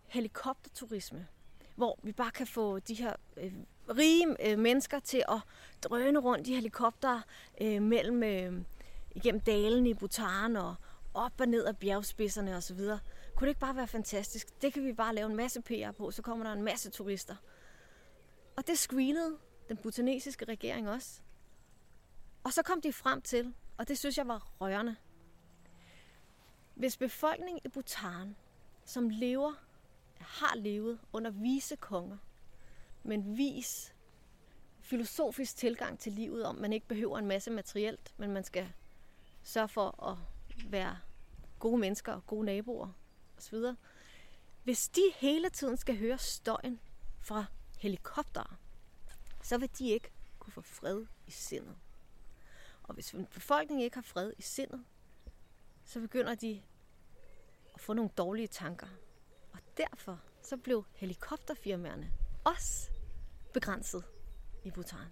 helikopterturisme, 0.06 1.26
hvor 1.74 1.98
vi 2.02 2.12
bare 2.12 2.30
kan 2.30 2.46
få 2.46 2.78
de 2.78 2.94
her 2.94 3.12
øh, 3.36 3.54
rige 3.88 4.50
øh, 4.50 4.58
mennesker 4.58 4.98
til 4.98 5.24
at 5.28 5.38
drøne 5.82 6.18
rundt 6.18 6.48
i 6.48 6.54
helikopter 6.54 7.20
øh, 7.60 7.82
mellem 7.82 8.22
øh, 8.22 8.62
igennem 9.14 9.40
dalen 9.40 9.86
i 9.86 9.94
Bhutan 9.94 10.56
og 10.56 10.74
op 11.14 11.40
og 11.40 11.46
ned 11.46 11.64
af 11.64 11.76
bjergspidserne 11.76 12.56
osv. 12.56 12.78
Kunne 12.78 13.46
det 13.46 13.48
ikke 13.48 13.60
bare 13.60 13.76
være 13.76 13.86
fantastisk? 13.86 14.62
Det 14.62 14.72
kan 14.72 14.84
vi 14.84 14.92
bare 14.92 15.14
lave 15.14 15.30
en 15.30 15.36
masse 15.36 15.60
PR 15.60 15.90
på, 15.90 16.10
så 16.10 16.22
kommer 16.22 16.44
der 16.44 16.52
en 16.52 16.62
masse 16.62 16.90
turister. 16.90 17.36
Og 18.56 18.66
det 18.66 18.78
screenede 18.78 19.36
den 19.68 19.76
butanesiske 19.76 20.44
regering 20.44 20.88
også. 20.88 21.20
Og 22.44 22.52
så 22.52 22.62
kom 22.62 22.80
de 22.80 22.92
frem 22.92 23.22
til, 23.22 23.54
og 23.78 23.88
det 23.88 23.98
synes 23.98 24.18
jeg 24.18 24.28
var 24.28 24.52
rørende. 24.60 24.96
Hvis 26.74 26.96
befolkningen 26.96 27.60
i 27.64 27.68
Bhutan, 27.68 28.36
som 28.84 29.08
lever, 29.08 29.52
har 30.18 30.56
levet 30.56 30.98
under 31.12 31.30
vise 31.30 31.76
konger, 31.76 32.16
men 33.04 33.37
vis 33.37 33.94
filosofisk 34.80 35.56
tilgang 35.56 35.99
til 35.99 36.12
livet, 36.12 36.44
om 36.44 36.54
man 36.54 36.73
ikke 36.73 36.87
behøver 36.87 37.18
en 37.18 37.26
masse 37.26 37.50
materielt, 37.50 38.14
men 38.16 38.30
man 38.30 38.44
skal 38.44 38.73
sørge 39.42 39.68
for 39.68 40.04
at 40.04 40.18
være 40.70 40.99
gode 41.58 41.78
mennesker, 41.78 42.20
gode 42.20 42.44
naboer 42.44 42.88
osv. 43.37 43.58
Hvis 44.62 44.88
de 44.88 45.02
hele 45.16 45.50
tiden 45.50 45.76
skal 45.76 45.99
høre 45.99 46.18
støjen 46.18 46.80
fra 47.20 47.44
helikoptere, 47.78 48.56
så 49.42 49.58
vil 49.58 49.70
de 49.78 49.90
ikke 49.90 50.11
kunne 50.38 50.52
få 50.52 50.61
fred 50.61 51.06
i 51.26 51.30
sindet. 51.30 51.76
Og 52.82 52.94
hvis 52.94 53.14
befolkningen 53.30 53.84
ikke 53.84 53.96
har 53.96 54.02
fred 54.02 54.32
i 54.38 54.42
sindet, 54.42 54.84
så 55.84 56.00
begynder 56.00 56.34
de 56.34 56.62
at 57.75 57.80
få 57.80 57.92
nogle 57.92 58.11
dårlige 58.18 58.46
tanker. 58.46 58.87
Og 59.52 59.58
derfor 59.76 60.20
så 60.42 60.56
blev 60.56 60.84
helikopterfirmaerne 60.92 62.12
også 62.44 62.93
begrænset 63.54 64.04
i 64.64 64.70
Bhutan. 64.70 65.08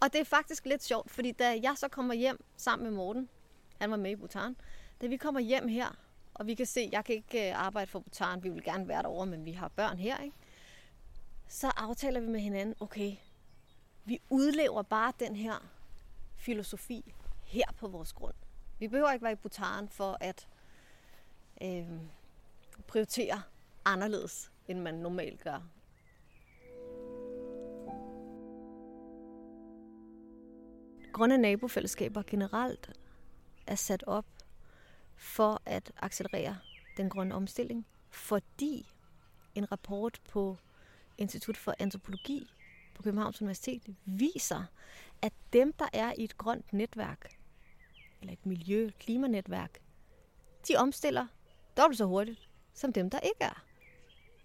Og 0.00 0.12
det 0.12 0.20
er 0.20 0.24
faktisk 0.24 0.66
lidt 0.66 0.82
sjovt, 0.82 1.10
fordi 1.10 1.32
da 1.32 1.60
jeg 1.62 1.74
så 1.76 1.88
kommer 1.88 2.14
hjem 2.14 2.44
sammen 2.56 2.88
med 2.88 2.96
Morten, 2.96 3.28
han 3.80 3.90
var 3.90 3.96
med 3.96 4.10
i 4.10 4.16
Bhutan, 4.16 4.56
da 5.00 5.06
vi 5.06 5.16
kommer 5.16 5.40
hjem 5.40 5.68
her, 5.68 5.96
og 6.34 6.46
vi 6.46 6.54
kan 6.54 6.66
se, 6.66 6.88
jeg 6.92 7.04
kan 7.04 7.14
ikke 7.14 7.48
øh, 7.48 7.66
arbejde 7.66 7.90
for 7.90 7.98
Bhutan, 7.98 8.42
vi 8.42 8.48
vil 8.48 8.64
gerne 8.64 8.88
være 8.88 9.02
derovre, 9.02 9.26
men 9.26 9.44
vi 9.44 9.52
har 9.52 9.68
børn 9.68 9.98
her, 9.98 10.18
ikke? 10.18 10.36
så 11.48 11.72
aftaler 11.76 12.20
vi 12.20 12.26
med 12.26 12.40
hinanden, 12.40 12.74
okay, 12.80 13.16
vi 14.04 14.20
udlever 14.30 14.82
bare 14.82 15.12
den 15.20 15.36
her 15.36 15.70
filosofi 16.36 17.14
her 17.44 17.72
på 17.78 17.88
vores 17.88 18.12
grund. 18.12 18.34
Vi 18.78 18.88
behøver 18.88 19.12
ikke 19.12 19.22
være 19.22 19.32
i 19.32 19.36
Bhutan 19.36 19.88
for 19.88 20.16
at 20.20 20.48
øh, 21.62 21.88
prioritere 22.86 23.42
anderledes, 23.84 24.52
end 24.68 24.80
man 24.80 24.94
normalt 24.94 25.40
gør. 25.40 25.60
Grønne 31.12 31.38
nabofællesskaber 31.38 32.22
generelt 32.26 32.90
er 33.66 33.74
sat 33.74 34.04
op 34.06 34.26
for 35.16 35.62
at 35.66 35.92
accelerere 35.96 36.58
den 36.96 37.08
grønne 37.10 37.34
omstilling, 37.34 37.86
fordi 38.10 38.92
en 39.54 39.72
rapport 39.72 40.20
på 40.30 40.56
Institut 41.18 41.56
for 41.56 41.74
Antropologi 41.78 42.50
på 42.94 43.02
Københavns 43.02 43.42
Universitet 43.42 43.82
viser, 44.04 44.64
at 45.22 45.32
dem, 45.52 45.72
der 45.72 45.88
er 45.92 46.12
i 46.18 46.24
et 46.24 46.38
grønt 46.38 46.72
netværk, 46.72 47.36
eller 48.20 48.32
et 48.32 48.46
miljø- 48.46 48.90
klimanetværk, 48.98 49.78
de 50.68 50.76
omstiller 50.76 51.26
dobbelt 51.76 51.98
så 51.98 52.04
hurtigt, 52.04 52.48
som 52.74 52.92
dem, 52.92 53.10
der 53.10 53.18
ikke 53.20 53.40
er. 53.40 53.64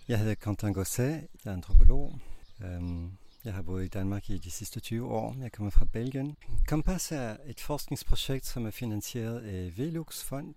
Jeg 0.07 0.19
hedder 0.19 0.35
Quentin 0.43 0.73
Gosset, 0.73 1.27
jeg 1.45 1.51
er 1.51 1.53
antropolog. 1.53 2.19
Øhm, 2.63 3.17
jeg 3.45 3.53
har 3.53 3.61
boet 3.61 3.85
i 3.85 3.87
Danmark 3.87 4.29
i 4.29 4.37
de 4.37 4.51
sidste 4.51 4.79
20 4.79 5.07
år. 5.07 5.35
Jeg 5.41 5.51
kommer 5.51 5.71
fra 5.71 5.85
Belgien. 5.93 6.37
Kompas 6.67 7.11
er 7.11 7.37
et 7.45 7.59
forskningsprojekt, 7.59 8.45
som 8.45 8.65
er 8.65 8.71
finansieret 8.71 9.39
af 9.39 9.77
Velux 9.77 10.23
Fond. 10.23 10.53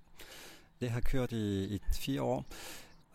Det 0.80 0.90
har 0.90 1.00
kørt 1.00 1.32
i, 1.32 1.74
i 1.74 1.80
fire 1.92 2.22
år 2.22 2.44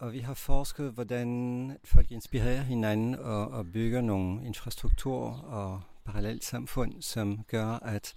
og 0.03 0.13
vi 0.13 0.19
har 0.19 0.33
forsket, 0.33 0.91
hvordan 0.91 1.77
folk 1.83 2.11
inspirerer 2.11 2.61
hinanden 2.61 3.15
og, 3.15 3.47
og 3.47 3.71
bygger 3.71 4.01
nogle 4.01 4.45
infrastrukturer 4.45 5.39
og 5.39 5.81
parallelt 6.05 6.45
samfund, 6.45 7.01
som 7.01 7.43
gør, 7.47 7.67
at 7.67 8.13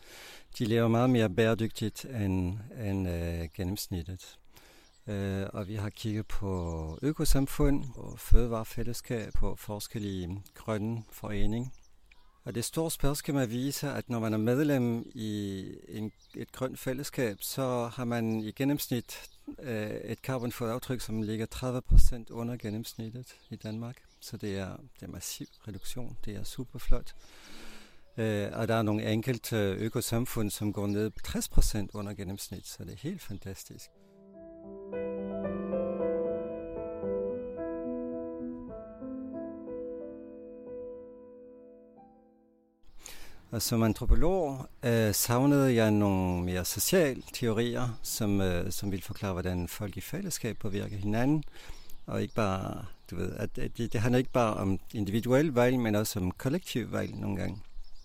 de 0.58 0.64
lever 0.64 0.88
meget 0.88 1.10
mere 1.10 1.30
bæredygtigt 1.30 2.04
end, 2.04 2.58
end 2.84 3.08
øh, 3.08 3.48
gennemsnittet. 3.54 4.38
Øh, 5.08 5.46
og 5.52 5.68
vi 5.68 5.74
har 5.74 5.90
kigget 5.90 6.26
på 6.26 6.98
økosamfund, 7.02 7.84
og 7.96 8.18
fødevarefællesskab, 8.18 9.32
på 9.32 9.56
forskellige 9.56 10.42
grønne 10.54 11.02
foreninger. 11.10 11.70
Og 12.44 12.54
det 12.54 12.64
store 12.64 12.90
spørgsmål 12.90 13.50
viser, 13.50 13.90
at 13.92 14.10
når 14.10 14.18
man 14.18 14.32
er 14.32 14.38
medlem 14.38 15.10
i 15.14 15.64
en, 15.88 16.12
et 16.34 16.52
grønt 16.52 16.78
fællesskab, 16.78 17.36
så 17.40 17.90
har 17.94 18.04
man 18.04 18.40
i 18.40 18.50
gennemsnit 18.50 19.30
øh, 19.62 19.90
et 19.90 20.18
carbonfodaftryk, 20.18 21.00
som 21.00 21.22
ligger 21.22 21.46
30% 22.28 22.32
under 22.32 22.56
gennemsnittet 22.56 23.36
i 23.50 23.56
Danmark. 23.56 23.96
Så 24.20 24.36
det 24.36 24.58
er, 24.58 24.76
det 25.00 25.06
er 25.06 25.12
massiv 25.12 25.46
reduktion. 25.68 26.16
Det 26.24 26.36
er 26.36 26.44
super 26.44 26.78
flot. 26.78 27.14
Øh, 28.16 28.48
og 28.52 28.68
der 28.68 28.74
er 28.74 28.82
nogle 28.82 29.12
enkelte 29.12 29.56
økosamfund, 29.56 30.50
som 30.50 30.72
går 30.72 30.86
ned 30.86 31.10
60% 31.28 31.88
under 31.94 32.14
gennemsnit, 32.14 32.66
så 32.66 32.84
det 32.84 32.92
er 32.92 32.98
helt 32.98 33.22
fantastisk. 33.22 33.90
Og 43.50 43.62
som 43.62 43.82
antropolog 43.82 44.66
øh, 44.82 45.14
savnede 45.14 45.74
jeg 45.74 45.90
nogle 45.90 46.44
mere 46.44 46.64
sociale 46.64 47.22
teorier, 47.32 47.98
som, 48.02 48.40
øh, 48.40 48.72
som 48.72 48.90
ville 48.90 49.02
forklare, 49.02 49.32
hvordan 49.32 49.68
folk 49.68 49.96
i 49.96 50.00
fællesskab 50.00 50.58
påvirker 50.58 50.96
hinanden. 50.96 51.44
Og 52.06 52.22
ikke 52.22 52.34
bare, 52.34 52.84
du 53.10 53.16
ved, 53.16 53.32
at, 53.36 53.58
at 53.58 53.78
det, 53.78 53.92
det 53.92 54.00
handler 54.00 54.18
ikke 54.18 54.32
bare 54.32 54.54
om 54.54 54.78
individuel 54.94 55.52
valg, 55.52 55.78
men 55.78 55.94
også 55.94 56.20
om 56.20 56.30
kollektiv 56.30 56.92
valg 56.92 57.14
nogle 57.14 57.36
gange. 57.36 57.58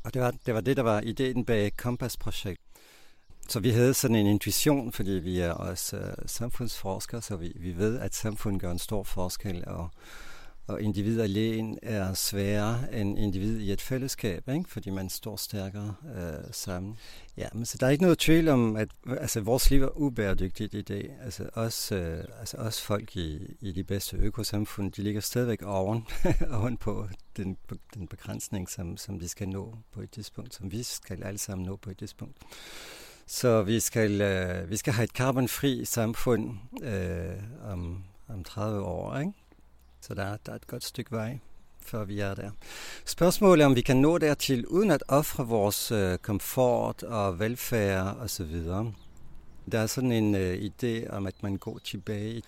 Og 0.03 0.13
det 0.13 0.21
var 0.21 0.33
det, 0.45 0.53
var 0.53 0.61
det 0.61 0.77
der 0.77 0.83
var 0.83 1.01
ideen 1.01 1.45
bag 1.45 1.77
Kompass-projekt. 1.77 2.70
Så 3.51 3.59
vi 3.59 3.69
havde 3.69 3.93
sådan 3.93 4.15
en 4.15 4.27
intuition, 4.27 4.91
fordi 4.91 5.11
vi 5.11 5.39
er 5.39 5.51
også 5.51 5.97
øh, 5.97 6.13
samfundsforskere, 6.25 7.21
så 7.21 7.35
vi, 7.35 7.53
vi 7.55 7.77
ved, 7.77 7.99
at 7.99 8.15
samfundet 8.15 8.61
gør 8.61 8.71
en 8.71 8.79
stor 8.79 9.03
forskel, 9.03 9.63
og 9.67 9.89
og 10.67 10.81
individ 10.81 11.21
alene 11.21 11.77
er 11.81 12.13
sværere 12.13 12.99
end 13.01 13.19
individ 13.19 13.59
i 13.59 13.71
et 13.71 13.81
fællesskab, 13.81 14.49
ikke? 14.49 14.69
fordi 14.69 14.89
man 14.89 15.09
står 15.09 15.35
stærkere 15.35 15.95
øh, 16.15 16.43
sammen. 16.51 16.97
Ja, 17.37 17.47
men 17.53 17.65
så 17.65 17.77
der 17.77 17.87
er 17.87 17.91
ikke 17.91 18.03
noget 18.03 18.19
tvivl 18.19 18.47
om, 18.47 18.75
at 18.75 18.89
altså, 19.07 19.41
vores 19.41 19.71
liv 19.71 19.83
er 19.83 19.97
ubæredygtigt 19.97 20.73
i 20.73 20.81
dag. 20.81 21.09
Altså 21.23 21.49
os, 21.53 21.91
øh, 21.91 22.23
altså 22.39 22.57
os 22.57 22.81
folk 22.81 23.15
i, 23.15 23.55
i 23.61 23.71
de 23.71 23.83
bedste 23.83 24.17
økosamfund, 24.17 24.91
de 24.91 25.03
ligger 25.03 25.21
stadigvæk 25.21 25.61
oven, 25.61 26.07
oven 26.51 26.77
på 26.77 27.07
den, 27.37 27.57
den 27.93 28.07
begrænsning, 28.07 28.69
som, 28.69 28.97
som 28.97 29.19
de 29.19 29.27
skal 29.27 29.49
nå 29.49 29.77
på 29.93 30.01
et 30.01 30.11
tidspunkt, 30.11 30.55
som 30.55 30.71
vi 30.71 30.83
skal 30.83 31.23
alle 31.23 31.39
sammen 31.39 31.65
nå 31.65 31.75
på 31.75 31.89
et 31.89 31.97
tidspunkt. 31.97 32.37
Så 33.33 33.61
vi 33.63 33.79
skal, 33.79 34.21
øh, 34.21 34.69
vi 34.69 34.77
skal 34.77 34.93
have 34.93 35.03
et 35.03 35.13
karbonfri 35.13 35.85
samfund 35.85 36.49
øh, 36.83 37.71
om, 37.71 38.03
om 38.27 38.43
30 38.43 38.81
år, 38.81 39.17
ikke? 39.17 39.31
Så 40.01 40.13
der, 40.13 40.37
der 40.45 40.51
er 40.51 40.55
et 40.55 40.67
godt 40.67 40.83
stykke 40.83 41.11
vej, 41.11 41.39
før 41.81 42.03
vi 42.03 42.19
er 42.19 42.33
der. 42.33 42.51
Spørgsmålet 43.05 43.63
er, 43.63 43.65
om 43.65 43.75
vi 43.75 43.81
kan 43.81 43.97
nå 43.97 44.17
dertil, 44.17 44.67
uden 44.67 44.91
at 44.91 45.03
ofre 45.07 45.47
vores 45.47 45.91
øh, 45.91 46.17
komfort 46.17 47.03
og 47.03 47.39
velfærd 47.39 48.17
osv. 48.19 48.55
Der 49.71 49.79
er 49.79 49.87
sådan 49.87 50.11
en 50.11 50.35
øh, 50.35 50.57
idé 50.57 51.09
om, 51.09 51.27
at 51.27 51.43
man 51.43 51.57
går 51.57 51.79
tilbage. 51.83 52.41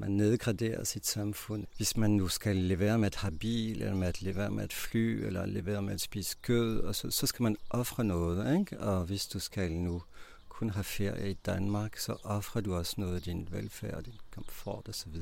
Man 0.00 0.10
nedgraderer 0.10 0.84
sit 0.84 1.06
samfund. 1.06 1.66
Hvis 1.76 1.96
man 1.96 2.10
nu 2.10 2.28
skal 2.28 2.56
levere 2.56 2.98
med 2.98 3.06
at 3.06 3.14
have 3.14 3.38
bil, 3.38 3.82
eller 3.82 3.94
med 3.94 4.08
at 4.08 4.22
levere 4.22 4.50
med 4.50 4.64
at 4.64 4.72
fly, 4.72 5.24
eller 5.24 5.46
levere 5.46 5.82
med 5.82 5.94
at 5.94 6.00
spise 6.00 6.36
kød, 6.42 6.80
og 6.80 6.94
så, 6.94 7.10
så 7.10 7.26
skal 7.26 7.42
man 7.42 7.56
ofre 7.70 8.04
noget. 8.04 8.58
Ikke? 8.58 8.80
Og 8.80 9.04
hvis 9.04 9.26
du 9.26 9.38
skal 9.38 9.72
nu 9.72 10.02
kun 10.48 10.70
have 10.70 10.84
ferie 10.84 11.30
i 11.30 11.34
Danmark, 11.34 11.96
så 11.96 12.16
offrer 12.24 12.60
du 12.60 12.74
også 12.74 12.94
noget 12.98 13.14
af 13.16 13.22
din 13.22 13.48
velfærd, 13.50 14.02
din 14.02 14.20
komfort 14.30 14.88
osv. 14.88 15.14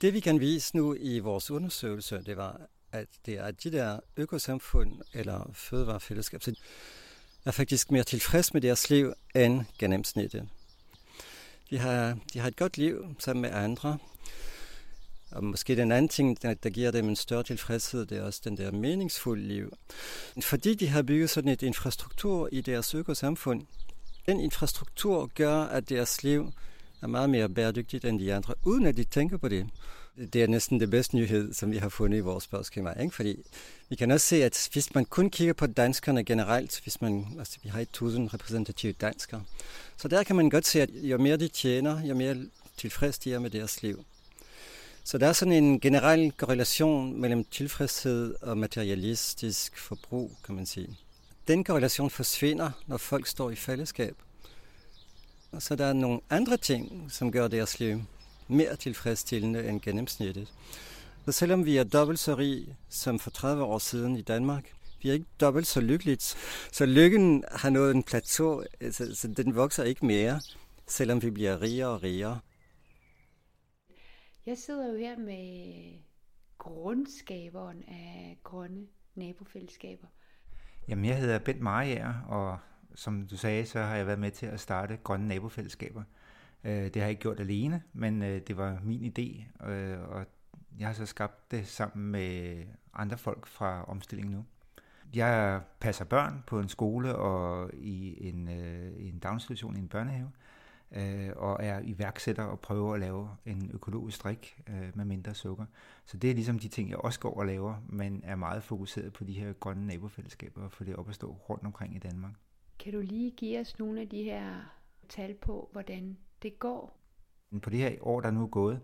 Det 0.00 0.14
vi 0.14 0.20
kan 0.20 0.40
vise 0.40 0.76
nu 0.76 0.94
i 1.00 1.18
vores 1.18 1.50
undersøgelse, 1.50 2.22
det 2.26 2.36
var, 2.36 2.60
at 2.92 3.06
det 3.26 3.38
er 3.38 3.50
de 3.50 3.72
der 3.72 4.00
økosamfund 4.16 5.00
eller 5.12 5.50
fødevarefællesskab, 5.52 6.40
er 7.44 7.50
faktisk 7.50 7.90
mere 7.90 8.04
tilfreds 8.04 8.54
med 8.54 8.60
deres 8.60 8.90
liv 8.90 9.12
end 9.34 9.64
gennemsnittet. 9.78 10.48
De 11.70 11.78
har, 11.78 12.18
de 12.32 12.38
har 12.38 12.48
et 12.48 12.56
godt 12.56 12.78
liv 12.78 13.14
sammen 13.18 13.42
med 13.42 13.50
andre, 13.52 13.98
Og 15.30 15.44
måske 15.44 15.76
den 15.76 15.92
anden 15.92 16.08
ting, 16.08 16.42
der 16.42 16.70
giver 16.70 16.90
dem 16.90 17.08
en 17.08 17.16
større 17.16 17.42
tilfredshed, 17.42 18.06
det 18.06 18.18
er 18.18 18.22
også 18.22 18.40
den 18.44 18.56
der 18.56 18.70
meningsfulde 18.72 19.48
liv. 19.48 19.72
Fordi 20.42 20.74
de 20.74 20.88
har 20.88 21.02
bygget 21.02 21.30
sådan 21.30 21.50
et 21.50 21.62
infrastruktur 21.62 22.48
i 22.52 22.60
deres 22.60 22.94
økosamfund, 22.94 23.66
den 24.26 24.40
infrastruktur 24.40 25.30
gør, 25.34 25.62
at 25.62 25.88
deres 25.88 26.22
liv 26.22 26.52
er 27.02 27.06
meget 27.06 27.30
mere 27.30 27.48
bæredygtigt 27.48 28.04
end 28.04 28.20
de 28.20 28.34
andre, 28.34 28.54
uden 28.62 28.86
at 28.86 28.96
de 28.96 29.04
tænker 29.04 29.36
på 29.36 29.48
det. 29.48 29.66
Det 30.16 30.42
er 30.42 30.46
næsten 30.46 30.80
det 30.80 30.90
bedste 30.90 31.16
nyhed, 31.16 31.54
som 31.54 31.70
vi 31.70 31.76
har 31.76 31.88
fundet 31.88 32.18
i 32.18 32.20
vores 32.20 32.44
spørgeskema. 32.44 32.92
Ikke? 32.92 33.14
Fordi 33.14 33.36
vi 33.88 33.96
kan 33.96 34.10
også 34.10 34.26
se, 34.26 34.44
at 34.44 34.68
hvis 34.72 34.94
man 34.94 35.04
kun 35.04 35.30
kigger 35.30 35.54
på 35.54 35.66
danskerne 35.66 36.24
generelt, 36.24 36.80
hvis 36.82 37.00
man, 37.00 37.26
altså 37.38 37.58
vi 37.62 37.68
har 37.68 37.80
et 37.80 37.90
tusind 37.92 38.34
repræsentative 38.34 38.92
danskere, 38.92 39.44
så 39.96 40.08
der 40.08 40.22
kan 40.22 40.36
man 40.36 40.50
godt 40.50 40.66
se, 40.66 40.82
at 40.82 40.90
jo 40.92 41.18
mere 41.18 41.36
de 41.36 41.48
tjener, 41.48 42.06
jo 42.06 42.14
mere 42.14 42.36
tilfreds 42.76 43.18
de 43.18 43.32
er 43.34 43.38
med 43.38 43.50
deres 43.50 43.82
liv. 43.82 44.04
Så 45.04 45.18
der 45.18 45.26
er 45.26 45.32
sådan 45.32 45.52
en 45.52 45.80
generel 45.80 46.32
korrelation 46.32 47.20
mellem 47.20 47.44
tilfredshed 47.44 48.34
og 48.42 48.58
materialistisk 48.58 49.78
forbrug, 49.78 50.32
kan 50.44 50.54
man 50.54 50.66
sige. 50.66 50.98
Den 51.48 51.64
korrelation 51.64 52.10
forsvinder, 52.10 52.70
når 52.86 52.96
folk 52.96 53.26
står 53.26 53.50
i 53.50 53.54
fællesskab. 53.56 54.16
Og 55.52 55.62
så 55.62 55.76
der 55.76 55.86
er 55.86 55.92
nogle 55.92 56.20
andre 56.30 56.56
ting, 56.56 57.12
som 57.12 57.32
gør 57.32 57.48
deres 57.48 57.80
liv 57.80 58.02
mere 58.48 58.76
tilfredsstillende 58.76 59.68
end 59.68 59.80
gennemsnittet. 59.80 60.52
Så 61.24 61.32
selvom 61.32 61.64
vi 61.64 61.76
er 61.76 61.84
dobbelt 61.84 62.18
så 62.18 62.34
rig 62.34 62.76
som 62.88 63.18
for 63.18 63.30
30 63.30 63.64
år 63.64 63.78
siden 63.78 64.16
i 64.16 64.22
Danmark, 64.22 64.72
vi 65.02 65.08
er 65.08 65.12
ikke 65.12 65.26
dobbelt 65.40 65.66
så 65.66 65.80
lykkeligt. 65.80 66.22
Så 66.72 66.86
lykken 66.86 67.44
har 67.52 67.70
nået 67.70 67.94
en 67.94 68.02
plateau, 68.02 68.64
så 68.90 69.34
den 69.36 69.54
vokser 69.54 69.84
ikke 69.84 70.06
mere, 70.06 70.40
selvom 70.86 71.22
vi 71.22 71.30
bliver 71.30 71.62
rigere 71.62 71.88
og 71.88 72.02
rigere. 72.02 72.40
Jeg 74.46 74.58
sidder 74.58 74.92
jo 74.92 74.96
her 74.96 75.18
med 75.18 75.92
grundskaberen 76.58 77.84
af 77.88 78.38
grønne 78.42 78.86
nabofællesskaber. 79.14 80.06
Jamen, 80.88 81.04
jeg 81.04 81.18
hedder 81.18 81.38
Bent 81.38 81.60
Mariager, 81.60 82.14
og 82.28 82.58
som 82.94 83.26
du 83.26 83.36
sagde, 83.36 83.66
så 83.66 83.80
har 83.80 83.96
jeg 83.96 84.06
været 84.06 84.18
med 84.18 84.30
til 84.30 84.46
at 84.46 84.60
starte 84.60 84.98
grønne 85.04 85.28
nabofællesskaber. 85.28 86.02
Øh, 86.64 86.84
det 86.84 86.96
har 86.96 87.02
jeg 87.02 87.10
ikke 87.10 87.22
gjort 87.22 87.40
alene, 87.40 87.82
men 87.92 88.22
øh, 88.22 88.40
det 88.46 88.56
var 88.56 88.78
min 88.82 89.12
idé, 89.18 89.64
øh, 89.70 90.08
og 90.08 90.26
jeg 90.78 90.86
har 90.86 90.94
så 90.94 91.06
skabt 91.06 91.50
det 91.50 91.66
sammen 91.66 92.10
med 92.10 92.64
andre 92.94 93.18
folk 93.18 93.46
fra 93.46 93.84
omstillingen 93.84 94.34
nu. 94.34 94.44
Jeg 95.14 95.60
passer 95.80 96.04
børn 96.04 96.44
på 96.46 96.60
en 96.60 96.68
skole 96.68 97.16
og 97.16 97.70
i 97.74 98.28
en, 98.28 98.48
øh, 98.48 98.92
i 98.98 99.08
en 99.08 99.18
daginstitution 99.18 99.76
i 99.76 99.78
en 99.78 99.88
børnehave, 99.88 100.30
øh, 100.92 101.30
og 101.36 101.58
er 101.60 101.80
iværksætter 101.84 102.42
og 102.42 102.60
prøver 102.60 102.94
at 102.94 103.00
lave 103.00 103.28
en 103.46 103.70
økologisk 103.74 104.24
drik 104.24 104.62
øh, 104.68 104.90
med 104.94 105.04
mindre 105.04 105.34
sukker. 105.34 105.64
Så 106.04 106.16
det 106.16 106.30
er 106.30 106.34
ligesom 106.34 106.58
de 106.58 106.68
ting, 106.68 106.90
jeg 106.90 106.98
også 106.98 107.20
går 107.20 107.38
og 107.38 107.46
laver, 107.46 107.74
men 107.88 108.20
er 108.24 108.36
meget 108.36 108.62
fokuseret 108.62 109.12
på 109.12 109.24
de 109.24 109.32
her 109.32 109.52
grønne 109.52 109.86
nabofællesskaber 109.86 110.62
og 110.62 110.72
få 110.72 110.84
det 110.84 110.96
op 110.96 111.08
at 111.08 111.14
stå 111.14 111.30
rundt 111.30 111.64
omkring 111.64 111.96
i 111.96 111.98
Danmark. 111.98 112.32
Kan 112.78 112.92
du 112.92 113.00
lige 113.00 113.30
give 113.30 113.60
os 113.60 113.78
nogle 113.78 114.00
af 114.00 114.08
de 114.08 114.22
her 114.22 114.74
tal 115.08 115.34
på, 115.34 115.68
hvordan 115.72 116.16
det 116.44 116.58
går? 116.58 117.00
På 117.62 117.70
det 117.70 117.78
her 117.78 117.96
år, 118.00 118.20
der 118.20 118.30
nu 118.30 118.42
er 118.42 118.46
gået, 118.46 118.80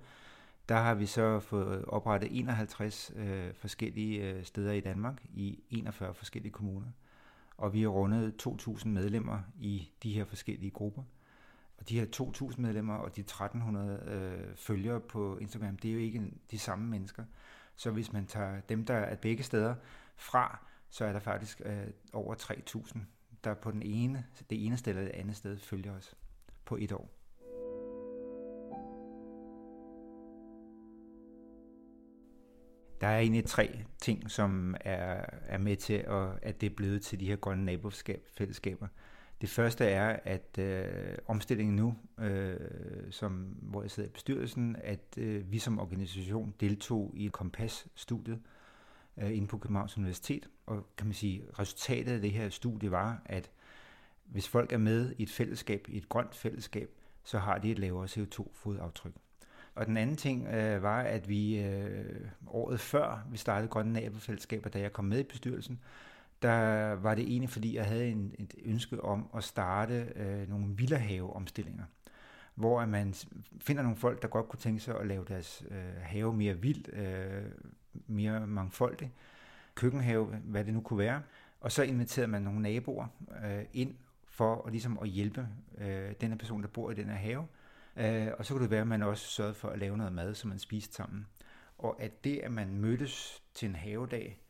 der 0.68 0.76
har 0.76 0.94
vi 0.94 1.06
så 1.06 1.40
fået 1.40 1.84
oprettet 1.84 2.38
51 2.38 3.12
øh, 3.16 3.54
forskellige 3.54 4.30
øh, 4.30 4.44
steder 4.44 4.72
i 4.72 4.80
Danmark 4.80 5.24
i 5.24 5.62
41 5.70 6.14
forskellige 6.14 6.52
kommuner. 6.52 6.86
Og 7.56 7.72
vi 7.72 7.82
har 7.82 7.88
rundet 7.88 8.46
2.000 8.46 8.88
medlemmer 8.88 9.40
i 9.58 9.90
de 10.02 10.12
her 10.12 10.24
forskellige 10.24 10.70
grupper. 10.70 11.02
Og 11.78 11.88
de 11.88 12.00
her 12.00 12.06
2.000 12.50 12.60
medlemmer 12.60 12.94
og 12.94 13.16
de 13.16 13.24
1.300 13.30 14.10
øh, 14.10 14.56
følgere 14.56 15.00
på 15.00 15.38
Instagram, 15.38 15.76
det 15.76 15.88
er 15.88 15.94
jo 15.94 16.00
ikke 16.00 16.32
de 16.50 16.58
samme 16.58 16.86
mennesker. 16.88 17.24
Så 17.76 17.90
hvis 17.90 18.12
man 18.12 18.26
tager 18.26 18.60
dem, 18.60 18.84
der 18.84 18.94
er 18.94 19.16
begge 19.16 19.42
steder 19.42 19.74
fra, 20.16 20.66
så 20.90 21.04
er 21.04 21.12
der 21.12 21.20
faktisk 21.20 21.62
øh, 21.64 21.86
over 22.12 22.34
3.000, 22.34 22.98
der 23.44 23.54
på 23.54 23.70
den 23.70 23.82
ene, 23.82 24.26
det 24.50 24.66
ene 24.66 24.76
sted 24.76 24.92
eller 24.92 25.04
det 25.04 25.20
andet 25.20 25.36
sted 25.36 25.58
følger 25.58 25.96
os 25.96 26.14
på 26.64 26.76
et 26.76 26.92
år. 26.92 27.19
Der 33.00 33.06
er 33.06 33.18
egentlig 33.18 33.44
tre 33.44 33.78
ting, 33.98 34.30
som 34.30 34.74
er, 34.80 35.24
er 35.46 35.58
med 35.58 35.76
til, 35.76 35.94
at, 35.94 36.28
at 36.42 36.60
det 36.60 36.70
er 36.70 36.74
blevet 36.74 37.02
til 37.02 37.20
de 37.20 37.26
her 37.26 37.36
grønne 37.36 37.64
nabofællesskaber. 37.64 38.86
Det 39.40 39.48
første 39.48 39.84
er, 39.84 40.18
at 40.24 40.58
øh, 40.58 41.18
omstillingen 41.26 41.76
nu, 41.76 41.94
øh, 42.18 42.56
som, 43.10 43.32
hvor 43.62 43.82
jeg 43.82 43.90
sidder 43.90 44.08
i 44.08 44.12
bestyrelsen, 44.12 44.76
at 44.84 45.18
øh, 45.18 45.52
vi 45.52 45.58
som 45.58 45.78
organisation 45.78 46.54
deltog 46.60 47.12
i 47.16 47.26
Kompas-studiet 47.26 48.40
øh, 49.16 49.36
inde 49.36 49.46
på 49.46 49.58
Københavns 49.58 49.96
Universitet. 49.96 50.48
Og 50.66 50.86
kan 50.96 51.06
man 51.06 51.14
sige, 51.14 51.42
resultatet 51.58 52.12
af 52.12 52.20
det 52.20 52.30
her 52.30 52.48
studie 52.48 52.90
var, 52.90 53.22
at 53.24 53.50
hvis 54.24 54.48
folk 54.48 54.72
er 54.72 54.78
med 54.78 55.14
i 55.18 55.22
et 55.22 55.30
fællesskab, 55.30 55.86
i 55.88 55.96
et 55.96 56.08
grønt 56.08 56.34
fællesskab, 56.34 56.90
så 57.24 57.38
har 57.38 57.58
de 57.58 57.70
et 57.70 57.78
lavere 57.78 58.06
CO2-fodaftryk. 58.06 59.12
Og 59.74 59.86
den 59.86 59.96
anden 59.96 60.16
ting 60.16 60.48
øh, 60.48 60.82
var, 60.82 61.00
at 61.00 61.28
vi 61.28 61.58
øh, 61.62 62.20
året 62.46 62.80
før 62.80 63.26
vi 63.30 63.36
startede 63.36 63.68
Grønne 63.68 63.92
Nabofællesskaber, 63.92 64.70
da 64.70 64.80
jeg 64.80 64.92
kom 64.92 65.04
med 65.04 65.20
i 65.20 65.22
bestyrelsen, 65.22 65.80
der 66.42 66.92
var 66.92 67.14
det 67.14 67.24
egentlig, 67.24 67.50
fordi 67.50 67.76
jeg 67.76 67.84
havde 67.84 68.08
en, 68.08 68.34
et 68.38 68.54
ønske 68.64 69.04
om 69.04 69.28
at 69.36 69.44
starte 69.44 70.12
øh, 70.16 70.48
nogle 70.48 70.66
villahaveomstillinger, 70.76 71.84
hvor 72.54 72.86
man 72.86 73.14
finder 73.60 73.82
nogle 73.82 73.96
folk, 73.96 74.22
der 74.22 74.28
godt 74.28 74.48
kunne 74.48 74.58
tænke 74.58 74.80
sig 74.80 75.00
at 75.00 75.06
lave 75.06 75.24
deres 75.28 75.64
øh, 75.70 76.02
have 76.02 76.34
mere 76.34 76.58
vild, 76.58 76.92
øh, 76.92 77.44
mere 78.06 78.46
mangfoldig, 78.46 79.12
køkkenhave, 79.74 80.26
hvad 80.26 80.64
det 80.64 80.74
nu 80.74 80.80
kunne 80.80 80.98
være, 80.98 81.22
og 81.60 81.72
så 81.72 81.82
inviterede 81.82 82.28
man 82.28 82.42
nogle 82.42 82.62
naboer 82.62 83.06
øh, 83.44 83.64
ind 83.72 83.94
for 84.26 84.62
at, 84.66 84.72
ligesom 84.72 84.98
at 85.02 85.08
hjælpe 85.08 85.48
øh, 85.78 86.12
den 86.20 86.38
person, 86.38 86.62
der 86.62 86.68
bor 86.68 86.90
i 86.90 86.94
den 86.94 87.08
her 87.08 87.14
have, 87.14 87.46
Øh, 87.96 88.28
og 88.38 88.46
så 88.46 88.54
kunne 88.54 88.62
det 88.62 88.70
være, 88.70 88.80
at 88.80 88.86
man 88.86 89.02
også 89.02 89.26
sørgede 89.26 89.54
for 89.54 89.68
at 89.68 89.78
lave 89.78 89.96
noget 89.96 90.12
mad, 90.12 90.34
som 90.34 90.48
man 90.48 90.58
spiste 90.58 90.94
sammen. 90.94 91.26
Og 91.78 92.02
at 92.02 92.24
det, 92.24 92.38
at 92.38 92.52
man 92.52 92.74
mødtes 92.76 93.42
til 93.54 93.68
en 93.68 93.74
havedag, 93.74 94.40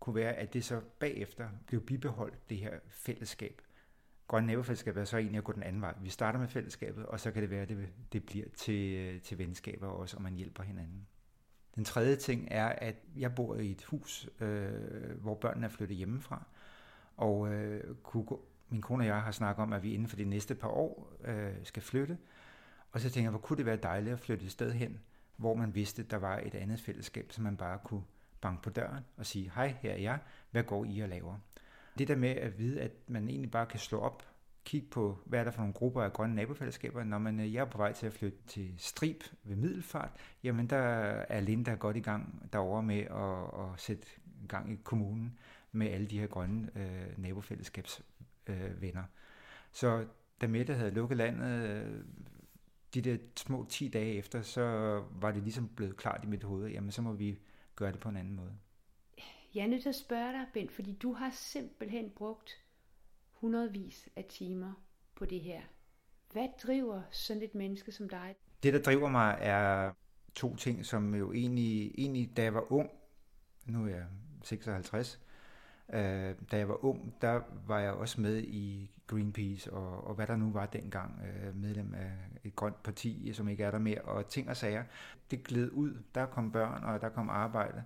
kunne 0.00 0.14
være, 0.14 0.32
at 0.32 0.52
det 0.52 0.64
så 0.64 0.80
bagefter 0.98 1.48
blev 1.66 1.80
bibeholdt, 1.80 2.50
det 2.50 2.58
her 2.58 2.78
fællesskab. 2.88 3.62
Grønne 4.28 4.46
nævefællesskab 4.46 4.96
er 4.96 5.04
så 5.04 5.16
egentlig 5.16 5.38
at 5.38 5.44
gå 5.44 5.52
den 5.52 5.62
anden 5.62 5.82
vej. 5.82 5.94
Vi 6.02 6.10
starter 6.10 6.38
med 6.38 6.48
fællesskabet, 6.48 7.06
og 7.06 7.20
så 7.20 7.30
kan 7.30 7.42
det 7.42 7.50
være, 7.50 7.62
at 7.62 7.68
det, 7.68 7.88
det 8.12 8.26
bliver 8.26 8.46
til, 8.56 9.20
til 9.20 9.38
venskaber 9.38 9.86
også, 9.86 10.16
og 10.16 10.22
man 10.22 10.34
hjælper 10.34 10.62
hinanden. 10.62 11.06
Den 11.74 11.84
tredje 11.84 12.16
ting 12.16 12.48
er, 12.50 12.66
at 12.66 12.94
jeg 13.16 13.34
bor 13.34 13.56
i 13.56 13.70
et 13.70 13.84
hus, 13.84 14.28
øh, 14.40 15.20
hvor 15.20 15.34
børnene 15.34 15.66
er 15.66 15.70
flyttet 15.70 15.96
hjemmefra, 15.96 16.46
og 17.16 17.52
øh, 17.52 17.94
kunne 18.02 18.24
gå, 18.24 18.44
min 18.68 18.82
kone 18.82 19.02
og 19.02 19.06
jeg 19.06 19.22
har 19.22 19.32
snakket 19.32 19.62
om, 19.62 19.72
at 19.72 19.82
vi 19.82 19.94
inden 19.94 20.08
for 20.08 20.16
de 20.16 20.24
næste 20.24 20.54
par 20.54 20.68
år 20.68 21.12
øh, 21.24 21.54
skal 21.62 21.82
flytte, 21.82 22.18
og 22.92 23.00
så 23.00 23.06
tænkte 23.06 23.22
jeg, 23.22 23.30
hvor 23.30 23.38
kunne 23.38 23.56
det 23.56 23.66
være 23.66 23.76
dejligt 23.76 24.12
at 24.12 24.20
flytte 24.20 24.44
et 24.44 24.52
sted 24.52 24.72
hen, 24.72 25.00
hvor 25.36 25.54
man 25.54 25.74
vidste, 25.74 26.02
der 26.02 26.16
var 26.16 26.38
et 26.38 26.54
andet 26.54 26.80
fællesskab, 26.80 27.32
som 27.32 27.44
man 27.44 27.56
bare 27.56 27.78
kunne 27.84 28.02
banke 28.40 28.62
på 28.62 28.70
døren 28.70 29.04
og 29.16 29.26
sige, 29.26 29.52
hej, 29.54 29.74
her 29.80 29.92
er 29.92 29.98
jeg, 29.98 30.18
hvad 30.50 30.62
går 30.62 30.84
I 30.84 31.00
og 31.00 31.08
laver? 31.08 31.36
Det 31.98 32.08
der 32.08 32.16
med 32.16 32.28
at 32.28 32.58
vide, 32.58 32.80
at 32.80 32.92
man 33.06 33.28
egentlig 33.28 33.50
bare 33.50 33.66
kan 33.66 33.78
slå 33.78 33.98
op, 33.98 34.22
kigge 34.64 34.88
på, 34.90 35.18
hvad 35.24 35.40
er 35.40 35.44
der 35.44 35.50
for 35.50 35.60
nogle 35.60 35.74
grupper 35.74 36.02
af 36.02 36.12
grønne 36.12 36.34
nabofællesskaber. 36.34 37.04
Når 37.04 37.18
man, 37.18 37.40
øh, 37.40 37.54
jeg 37.54 37.60
er 37.60 37.64
på 37.64 37.78
vej 37.78 37.92
til 37.92 38.06
at 38.06 38.12
flytte 38.12 38.38
til 38.46 38.74
Strib 38.78 39.22
ved 39.44 39.56
Middelfart, 39.56 40.10
jamen 40.42 40.66
der 40.66 40.76
er 41.28 41.40
Linda 41.40 41.74
godt 41.74 41.96
i 41.96 42.00
gang 42.00 42.48
derovre 42.52 42.82
med 42.82 43.00
at, 43.00 43.60
at 43.64 43.80
sætte 43.80 44.06
gang 44.48 44.72
i 44.72 44.78
kommunen 44.84 45.38
med 45.72 45.86
alle 45.86 46.06
de 46.06 46.20
her 46.20 46.26
grønne 46.26 46.70
øh, 46.76 47.22
nabofællesskabsvenner. 47.22 48.06
Øh, 48.48 48.82
venner. 48.82 49.04
så 49.72 50.06
da 50.40 50.46
Mette 50.46 50.74
havde 50.74 50.90
lukket 50.90 51.16
landet, 51.16 51.68
øh, 51.68 52.04
de 52.94 53.00
der 53.00 53.16
små 53.36 53.66
10 53.68 53.88
dage 53.88 54.14
efter, 54.14 54.42
så 54.42 54.62
var 55.10 55.32
det 55.32 55.42
ligesom 55.42 55.68
blevet 55.68 55.96
klart 55.96 56.24
i 56.24 56.26
mit 56.26 56.42
hoved, 56.42 56.68
jamen 56.68 56.90
så 56.90 57.02
må 57.02 57.12
vi 57.12 57.38
gøre 57.76 57.92
det 57.92 58.00
på 58.00 58.08
en 58.08 58.16
anden 58.16 58.36
måde. 58.36 58.52
Jeg 59.54 59.62
er 59.62 59.66
nødt 59.66 59.82
til 59.82 59.88
at 59.88 59.94
spørge 59.94 60.32
dig, 60.32 60.46
Bent, 60.52 60.72
fordi 60.72 60.92
du 60.92 61.12
har 61.12 61.30
simpelthen 61.30 62.10
brugt 62.10 62.50
hundredvis 63.32 64.08
af 64.16 64.24
timer 64.24 64.72
på 65.14 65.24
det 65.24 65.40
her. 65.40 65.60
Hvad 66.32 66.48
driver 66.62 67.02
sådan 67.10 67.42
et 67.42 67.54
menneske 67.54 67.92
som 67.92 68.08
dig? 68.08 68.34
Det, 68.62 68.72
der 68.72 68.82
driver 68.82 69.08
mig, 69.08 69.38
er 69.40 69.92
to 70.34 70.56
ting, 70.56 70.86
som 70.86 71.14
jo 71.14 71.32
egentlig, 71.32 71.94
egentlig 71.98 72.36
da 72.36 72.42
jeg 72.42 72.54
var 72.54 72.72
ung, 72.72 72.90
nu 73.66 73.84
er 73.84 73.88
jeg 73.88 74.06
56, 74.44 75.20
Øh, 75.92 76.34
da 76.50 76.56
jeg 76.56 76.68
var 76.68 76.84
ung, 76.84 77.14
der 77.20 77.40
var 77.66 77.80
jeg 77.80 77.92
også 77.92 78.20
med 78.20 78.42
i 78.42 78.90
Greenpeace 79.10 79.72
og, 79.72 80.06
og 80.06 80.14
hvad 80.14 80.26
der 80.26 80.36
nu 80.36 80.52
var 80.52 80.66
dengang, 80.66 81.22
øh, 81.26 81.56
medlem 81.56 81.94
af 81.94 82.12
et 82.44 82.56
grønt 82.56 82.82
parti, 82.82 83.32
som 83.32 83.48
ikke 83.48 83.64
er 83.64 83.70
der 83.70 83.78
mere, 83.78 84.00
og 84.00 84.28
ting 84.28 84.48
og 84.48 84.56
sager. 84.56 84.84
Det 85.30 85.44
gled 85.44 85.70
ud. 85.70 85.94
Der 86.14 86.26
kom 86.26 86.52
børn, 86.52 86.84
og 86.84 87.00
der 87.00 87.08
kom 87.08 87.28
arbejde. 87.28 87.84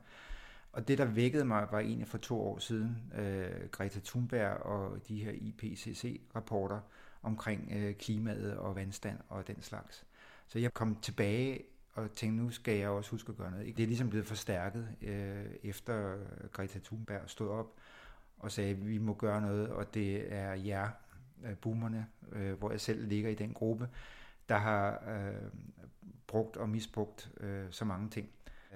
Og 0.72 0.88
det, 0.88 0.98
der 0.98 1.04
vækkede 1.04 1.44
mig, 1.44 1.68
var 1.70 1.78
egentlig 1.78 2.08
for 2.08 2.18
to 2.18 2.40
år 2.40 2.58
siden 2.58 3.12
øh, 3.14 3.68
Greta 3.70 4.00
Thunberg 4.04 4.56
og 4.56 5.08
de 5.08 5.24
her 5.24 5.32
IPCC-rapporter 5.32 6.80
omkring 7.22 7.72
øh, 7.76 7.94
klimaet 7.94 8.56
og 8.56 8.76
vandstand 8.76 9.18
og 9.28 9.46
den 9.46 9.62
slags. 9.62 10.04
Så 10.46 10.58
jeg 10.58 10.74
kom 10.74 10.96
tilbage 10.96 11.62
og 11.94 12.12
tænkte, 12.12 12.42
nu 12.44 12.50
skal 12.50 12.78
jeg 12.78 12.88
også 12.88 13.10
huske 13.10 13.30
at 13.30 13.36
gøre 13.36 13.50
noget. 13.50 13.76
Det 13.76 13.82
er 13.82 13.86
ligesom 13.86 14.10
blevet 14.10 14.26
forstærket, 14.26 14.88
øh, 15.02 15.44
efter 15.62 16.16
Greta 16.52 16.78
Thunberg 16.78 17.22
stod 17.26 17.48
op 17.48 17.74
og 18.38 18.52
sagde, 18.52 18.70
at 18.70 18.88
vi 18.88 18.98
må 18.98 19.14
gøre 19.14 19.40
noget, 19.40 19.68
og 19.68 19.94
det 19.94 20.32
er 20.32 20.52
jer, 20.52 20.88
boomerne, 21.60 22.06
øh, 22.32 22.52
hvor 22.52 22.70
jeg 22.70 22.80
selv 22.80 23.08
ligger 23.08 23.30
i 23.30 23.34
den 23.34 23.54
gruppe, 23.54 23.88
der 24.48 24.56
har 24.56 25.02
øh, 25.08 25.50
brugt 26.26 26.56
og 26.56 26.68
misbrugt 26.68 27.30
øh, 27.40 27.66
så 27.70 27.84
mange 27.84 28.10
ting. 28.10 28.28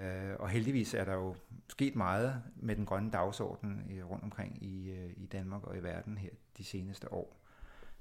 Øh, 0.03 0.37
og 0.39 0.49
heldigvis 0.49 0.95
er 0.95 1.05
der 1.05 1.15
jo 1.15 1.35
sket 1.69 1.97
meget 1.97 2.43
med 2.57 2.77
den 2.77 2.87
grønne 2.87 3.11
dagsorden 3.11 3.83
øh, 3.91 4.11
rundt 4.11 4.25
omkring 4.25 4.63
i, 4.65 4.91
øh, 4.91 5.11
i 5.17 5.27
Danmark 5.27 5.65
og 5.65 5.77
i 5.77 5.83
verden 5.83 6.19
her 6.19 6.31
de 6.59 6.65
seneste 6.65 7.13
år. 7.13 7.39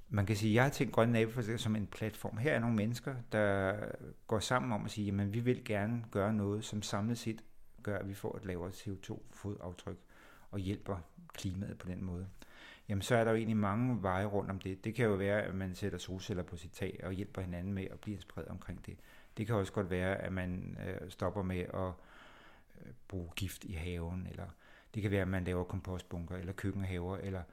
Man 0.10 0.26
kan 0.26 0.36
sige, 0.36 0.52
at 0.52 0.56
jeg 0.56 0.64
har 0.64 0.70
tænkt 0.70 0.94
Grønne 0.94 1.14
Naboforeninger 1.14 1.58
som 1.58 1.76
en 1.76 1.88
platform. 1.88 2.38
Her 2.38 2.54
er 2.54 2.60
nogle 2.60 2.76
mennesker, 2.76 3.16
der 3.32 3.76
går 4.28 4.40
sammen 4.40 4.72
om 4.72 4.86
at 4.86 4.92
sige, 4.92 5.22
at 5.22 5.34
vi 5.34 5.40
vil 5.40 5.66
gerne 5.66 6.06
gøre 6.12 6.34
noget, 6.34 6.66
som 6.66 6.82
samlet 6.82 7.18
set 7.18 7.44
gør, 7.84 8.00
at 8.00 8.08
vi 8.08 8.14
får 8.14 8.38
et 8.38 8.46
lavere 8.46 8.70
CO2-fodaftryk 8.70 9.98
og 10.52 10.60
hjælper 10.60 10.98
klimaet 11.34 11.78
på 11.78 11.88
den 11.88 12.04
måde. 12.04 12.28
Jamen 12.90 13.02
så 13.02 13.16
er 13.16 13.24
der 13.24 13.32
jo 13.32 13.38
egentlig 13.38 13.58
mange 13.58 14.04
veje 14.04 14.26
rundt 14.26 14.52
om 14.52 14.60
det. 14.60 14.84
Det 14.84 14.96
kan 14.96 15.06
jo 15.06 15.14
være, 15.14 15.42
at 15.42 15.56
man 15.56 15.76
sætter 15.76 15.98
solceller 15.98 16.44
på 16.44 16.58
sit 16.58 16.72
tag 16.72 17.00
og 17.04 17.14
hjælper 17.14 17.42
hinanden 17.42 17.74
med 17.74 17.88
at 17.92 18.00
blive 18.00 18.16
inspireret 18.16 18.48
omkring 18.48 18.86
det. 18.86 18.98
Det 19.38 19.48
kan 19.48 19.56
også 19.56 19.74
godt 19.74 19.90
være, 19.90 20.16
at 20.16 20.34
man 20.34 20.78
øh, 20.88 21.12
stopper 21.12 21.42
med 21.42 21.60
at 21.60 21.92
øh, 22.82 22.92
bruge 23.08 23.30
gift 23.36 23.64
i 23.64 23.74
haven, 23.74 24.28
eller 24.30 24.48
det 24.94 25.02
kan 25.02 25.12
være, 25.12 25.22
at 25.22 25.28
man 25.28 25.44
laver 25.44 25.64
kompostbunker, 25.64 26.36
eller 26.36 26.54
køkkenhaver, 26.54 27.18
eller 27.18 27.44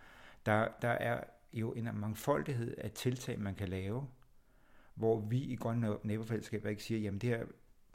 der, 0.46 0.68
der 0.82 0.88
er 0.88 1.20
jo 1.52 1.72
en 1.72 1.88
mangfoldighed 1.94 2.74
af 2.78 2.90
tiltag, 2.90 3.40
man 3.40 3.54
kan 3.54 3.68
lave, 3.68 4.08
hvor 4.94 5.20
vi 5.20 5.38
i 5.38 5.56
Grønne 5.56 5.96
Nabofællesskaber 6.02 6.68
ikke 6.68 6.82
siger, 6.82 7.00
jamen 7.00 7.20
det 7.20 7.30
her, 7.30 7.44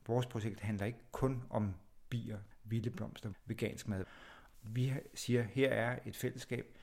vores 0.07 0.25
projekt 0.25 0.59
handler 0.59 0.85
ikke 0.85 0.99
kun 1.11 1.43
om 1.49 1.73
bier, 2.09 2.37
vilde 2.63 2.89
blomster, 2.89 3.31
vegansk 3.45 3.87
mad. 3.87 4.05
Vi 4.63 4.93
siger, 5.13 5.43
her 5.43 5.69
er 5.69 5.99
et 6.05 6.15
fællesskab, 6.15 6.75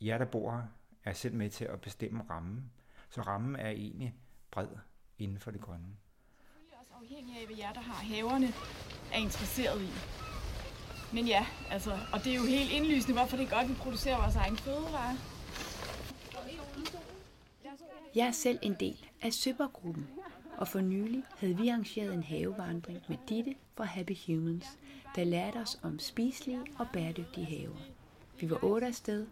jer 0.00 0.18
der 0.18 0.24
bor 0.24 0.50
her, 0.50 0.62
er 1.04 1.12
selv 1.12 1.34
med 1.34 1.50
til 1.50 1.64
at 1.64 1.80
bestemme 1.80 2.24
rammen. 2.30 2.70
Så 3.10 3.20
rammen 3.22 3.56
er 3.56 3.70
egentlig 3.70 4.14
bred 4.50 4.68
inden 5.18 5.38
for 5.38 5.50
det 5.50 5.60
grønne 5.60 5.96
afhængig 7.02 7.40
af, 7.40 7.46
hvad 7.46 7.56
jer, 7.56 7.72
der 7.72 7.80
har 7.80 8.04
haverne, 8.04 8.46
er 9.12 9.18
interesseret 9.18 9.82
i. 9.82 9.90
Men 11.12 11.26
ja, 11.26 11.46
altså, 11.70 11.98
og 12.12 12.24
det 12.24 12.32
er 12.32 12.36
jo 12.36 12.42
helt 12.42 12.70
indlysende, 12.70 13.12
hvorfor 13.12 13.36
det 13.36 13.46
er 13.46 13.50
godt, 13.50 13.62
at 13.62 13.68
vi 13.68 13.74
producerer 13.74 14.20
vores 14.20 14.36
egen 14.36 14.56
fødevare. 14.56 15.16
Jeg 18.14 18.26
er 18.26 18.32
selv 18.32 18.58
en 18.62 18.76
del 18.80 19.06
af 19.22 19.32
Søbergruppen, 19.32 20.08
og 20.56 20.68
for 20.68 20.80
nylig 20.80 21.24
havde 21.36 21.56
vi 21.56 21.68
arrangeret 21.68 22.14
en 22.14 22.22
havevandring 22.22 23.00
med 23.08 23.16
Ditte 23.28 23.54
fra 23.76 23.84
Happy 23.84 24.16
Humans, 24.26 24.66
der 25.16 25.24
lærte 25.24 25.56
os 25.56 25.80
om 25.82 25.98
spiselige 25.98 26.60
og 26.78 26.86
bæredygtige 26.92 27.46
haver. 27.46 27.76
Vi 28.40 28.50
var 28.50 28.64
otte 28.64 28.86
afsted, 28.86 29.26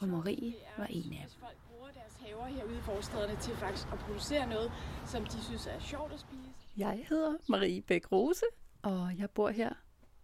og 0.00 0.08
Marie 0.08 0.54
var 0.78 0.86
en 0.86 1.12
af 1.12 1.26
dem. 1.28 1.40
Folk 1.40 1.56
bruger 1.68 1.90
deres 1.92 2.14
haver 2.14 2.46
herude 2.46 2.78
i 2.78 2.80
forstederne 2.80 3.36
til 3.40 3.56
faktisk 3.56 3.88
at 3.92 3.98
producere 3.98 4.48
noget, 4.48 4.72
som 5.06 5.24
de 5.24 5.44
synes 5.44 5.66
er 5.66 5.80
sjovt 5.80 6.12
at 6.12 6.20
spise. 6.20 6.50
Jeg 6.76 7.06
hedder 7.08 7.34
Marie 7.48 7.82
Bæk 7.82 8.12
Rose, 8.12 8.44
og 8.82 9.18
jeg 9.18 9.30
bor 9.30 9.48
her 9.48 9.72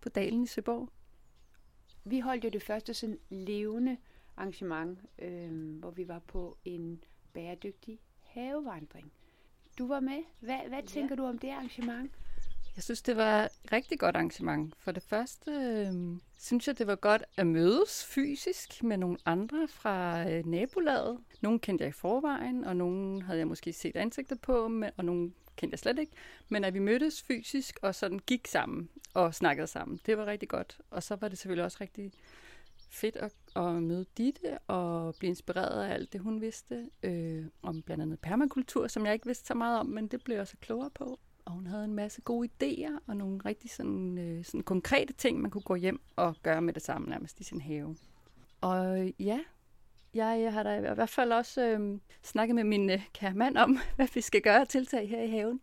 på 0.01 0.09
Dalen 0.09 0.43
i 0.43 0.47
Søborg. 0.47 0.89
Vi 2.05 2.21
holdt 2.21 2.45
jo 2.45 2.49
det 2.49 2.63
første 2.63 2.95
sådan 2.95 3.19
levende 3.29 3.97
arrangement, 4.37 4.99
øh, 5.19 5.79
hvor 5.79 5.91
vi 5.91 6.09
var 6.09 6.19
på 6.19 6.59
en 6.65 7.05
bæredygtig 7.33 7.99
havevandring. 8.21 9.13
Du 9.79 9.87
var 9.87 10.01
med. 10.01 10.23
Hvad, 10.41 10.59
hvad 10.69 10.81
ja. 10.81 10.87
tænker 10.87 11.15
du 11.15 11.25
om 11.25 11.39
det 11.39 11.51
arrangement? 11.51 12.13
Jeg 12.77 12.83
synes, 12.85 13.03
det 13.03 13.17
var 13.17 13.45
et 13.45 13.73
rigtig 13.73 13.99
godt 13.99 14.17
arrangement. 14.17 14.75
For 14.79 14.93
det 14.93 15.03
første 15.03 15.51
øh, 15.51 16.19
synes 16.39 16.69
jeg, 16.69 16.79
det 16.79 16.87
var 16.87 16.97
godt 16.97 17.25
at 17.37 17.47
mødes 17.47 18.05
fysisk 18.05 18.83
med 18.83 18.97
nogle 18.97 19.19
andre 19.27 19.69
fra 19.69 20.31
øh, 20.31 20.47
nabolaget. 20.47 21.19
Nogle 21.41 21.59
kendte 21.59 21.83
jeg 21.83 21.89
i 21.89 21.93
forvejen, 21.93 22.65
og 22.65 22.77
nogle 22.77 23.23
havde 23.23 23.39
jeg 23.39 23.49
måske 23.49 23.73
set 23.73 23.97
ansigter 23.97 24.37
på, 24.37 24.69
med, 24.69 24.91
og 24.97 25.05
nogle 25.05 25.33
kendte 25.57 25.73
jeg 25.73 25.79
slet 25.79 25.99
ikke. 25.99 26.13
Men 26.49 26.65
at 26.65 26.75
vi 26.75 26.79
mødtes 26.79 27.23
fysisk 27.23 27.79
og 27.83 27.95
sådan 27.95 28.19
gik 28.19 28.47
sammen 28.47 28.89
og 29.15 29.35
snakkede 29.35 29.67
sammen, 29.67 30.01
det 30.07 30.19
var 30.19 30.27
rigtig 30.27 30.49
godt. 30.49 30.79
Og 30.91 31.03
så 31.03 31.17
var 31.17 31.29
det 31.29 31.39
selvfølgelig 31.39 31.65
også 31.65 31.79
rigtig 31.81 32.13
fedt 32.91 33.17
at, 33.17 33.33
at 33.57 33.83
møde 33.83 34.07
Ditte 34.19 34.59
og 34.59 35.15
blive 35.19 35.29
inspireret 35.29 35.85
af 35.85 35.95
alt 35.95 36.13
det, 36.13 36.21
hun 36.21 36.41
vidste 36.41 36.91
øh, 37.03 37.47
om 37.63 37.83
blandt 37.83 38.03
andet 38.03 38.21
permakultur, 38.21 38.87
som 38.87 39.07
jeg 39.07 39.15
ikke 39.15 39.27
vidste 39.27 39.47
så 39.47 39.55
meget 39.55 39.81
om, 39.81 39.87
men 39.87 40.09
det 40.09 40.25
blev 40.25 40.37
jeg 40.37 40.49
så 40.49 40.57
klogere 40.61 40.91
på. 40.91 41.21
Og 41.45 41.53
hun 41.53 41.67
havde 41.67 41.85
en 41.85 41.95
masse 41.95 42.21
gode 42.21 42.49
idéer 42.49 42.99
og 43.07 43.17
nogle 43.17 43.41
rigtig 43.45 43.71
sådan, 43.71 44.19
øh, 44.19 44.45
sådan 44.45 44.63
konkrete 44.63 45.13
ting, 45.13 45.41
man 45.41 45.51
kunne 45.51 45.63
gå 45.63 45.75
hjem 45.75 46.01
og 46.17 46.37
gøre 46.43 46.63
med 46.63 46.73
det 46.73 46.83
samme 46.83 47.09
nærmest 47.09 47.41
i 47.41 47.45
sin 47.45 47.61
have. 47.61 47.97
Og 48.61 49.13
ja, 49.21 49.41
jeg 50.15 50.53
har 50.53 50.63
da 50.63 50.77
i 50.77 50.81
hvert 50.81 51.09
fald 51.09 51.33
også 51.33 51.63
øh, 51.63 51.99
snakket 52.23 52.55
med 52.55 52.65
min 52.65 52.91
øh, 52.91 53.03
kære 53.13 53.35
mand 53.35 53.57
om, 53.57 53.79
hvad 53.97 54.09
vi 54.15 54.21
skal 54.21 54.43
gøre 54.43 54.67
tiltag 54.67 55.09
her 55.09 55.23
i 55.23 55.31
haven. 55.31 55.61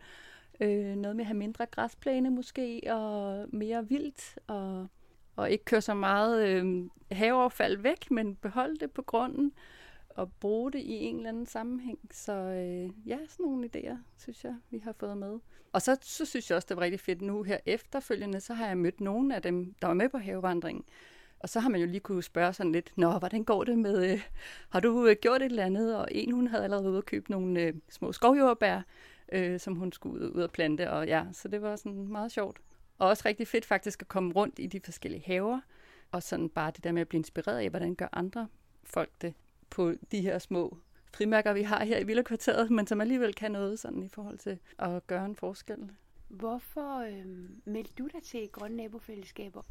Øh, 0.59 0.95
noget 0.95 1.15
med 1.15 1.23
at 1.23 1.27
have 1.27 1.37
mindre 1.37 1.65
græsplæne 1.65 2.29
måske, 2.29 2.81
og 2.87 3.45
mere 3.49 3.87
vildt, 3.87 4.39
og, 4.47 4.87
og 5.35 5.51
ikke 5.51 5.65
køre 5.65 5.81
så 5.81 5.93
meget 5.93 6.47
øh, 6.47 6.89
haveaffald 7.11 7.77
væk, 7.77 8.11
men 8.11 8.35
beholde 8.35 8.75
det 8.75 8.91
på 8.91 9.01
grunden 9.01 9.53
at 10.17 10.27
bruge 10.39 10.71
det 10.71 10.79
i 10.79 10.93
en 10.93 11.15
eller 11.15 11.29
anden 11.29 11.45
sammenhæng. 11.45 11.99
Så 12.11 12.33
øh, 12.33 13.09
ja, 13.09 13.17
sådan 13.29 13.45
nogle 13.45 13.69
idéer, 13.75 13.95
synes 14.17 14.43
jeg, 14.43 14.55
vi 14.69 14.77
har 14.77 14.91
fået 14.91 15.17
med. 15.17 15.39
Og 15.73 15.81
så, 15.81 15.97
så 16.01 16.25
synes 16.25 16.49
jeg 16.49 16.55
også, 16.55 16.65
det 16.69 16.77
var 16.77 16.83
rigtig 16.83 16.99
fedt 16.99 17.21
nu 17.21 17.43
her 17.43 17.57
efterfølgende, 17.65 18.39
så 18.39 18.53
har 18.53 18.67
jeg 18.67 18.77
mødt 18.77 19.01
nogle 19.01 19.35
af 19.35 19.41
dem, 19.41 19.73
der 19.81 19.87
var 19.87 19.93
med 19.93 20.09
på 20.09 20.17
havevandringen. 20.17 20.83
Og 21.39 21.49
så 21.49 21.59
har 21.59 21.69
man 21.69 21.81
jo 21.81 21.87
lige 21.87 21.99
kunne 21.99 22.23
spørge 22.23 22.53
sådan 22.53 22.71
lidt, 22.71 22.91
nå, 22.97 23.19
hvordan 23.19 23.43
går 23.43 23.63
det 23.63 23.77
med, 23.77 24.11
øh, 24.11 24.21
har 24.69 24.79
du 24.79 25.07
øh, 25.07 25.15
gjort 25.21 25.41
et 25.41 25.45
eller 25.45 25.65
andet? 25.65 25.97
Og 25.97 26.07
en, 26.11 26.31
hun 26.31 26.47
havde 26.47 26.63
allerede 26.63 26.89
ude 26.89 26.97
at 26.97 27.05
købe 27.05 27.31
nogle 27.31 27.61
øh, 27.61 27.73
små 27.89 28.11
skovjordbær, 28.11 28.81
øh, 29.31 29.59
som 29.59 29.75
hun 29.75 29.91
skulle 29.91 30.25
ud, 30.25 30.31
ud 30.31 30.41
og 30.41 30.51
plante. 30.51 30.91
Og 30.91 31.07
ja, 31.07 31.25
så 31.31 31.47
det 31.47 31.61
var 31.61 31.75
sådan 31.75 32.07
meget 32.07 32.31
sjovt. 32.31 32.57
Og 32.97 33.07
også 33.07 33.23
rigtig 33.25 33.47
fedt 33.47 33.65
faktisk 33.65 34.01
at 34.01 34.07
komme 34.07 34.33
rundt 34.33 34.59
i 34.59 34.67
de 34.67 34.79
forskellige 34.83 35.23
haver, 35.25 35.59
og 36.11 36.23
sådan 36.23 36.49
bare 36.49 36.71
det 36.71 36.83
der 36.83 36.91
med 36.91 37.01
at 37.01 37.07
blive 37.07 37.19
inspireret 37.19 37.57
af, 37.57 37.69
hvordan 37.69 37.95
gør 37.95 38.07
andre 38.11 38.47
folk 38.83 39.11
det 39.21 39.33
på 39.71 39.93
de 40.11 40.21
her 40.21 40.39
små 40.39 40.77
frimærker, 41.13 41.53
vi 41.53 41.61
har 41.61 41.85
her 41.85 41.99
i 41.99 42.03
Villakvarteret, 42.03 42.71
men 42.71 42.87
som 42.87 43.01
alligevel 43.01 43.33
kan 43.33 43.51
noget 43.51 43.79
sådan 43.79 44.03
i 44.03 44.09
forhold 44.09 44.37
til 44.37 44.59
at 44.79 45.07
gøre 45.07 45.25
en 45.25 45.35
forskel. 45.35 45.91
Hvorfor 46.27 46.97
øh, 46.99 47.25
meldte 47.65 47.93
du 47.97 48.07
dig 48.07 48.23
til 48.23 48.49
Grønne 48.51 48.77
Nabofællesskaber? 48.77 49.61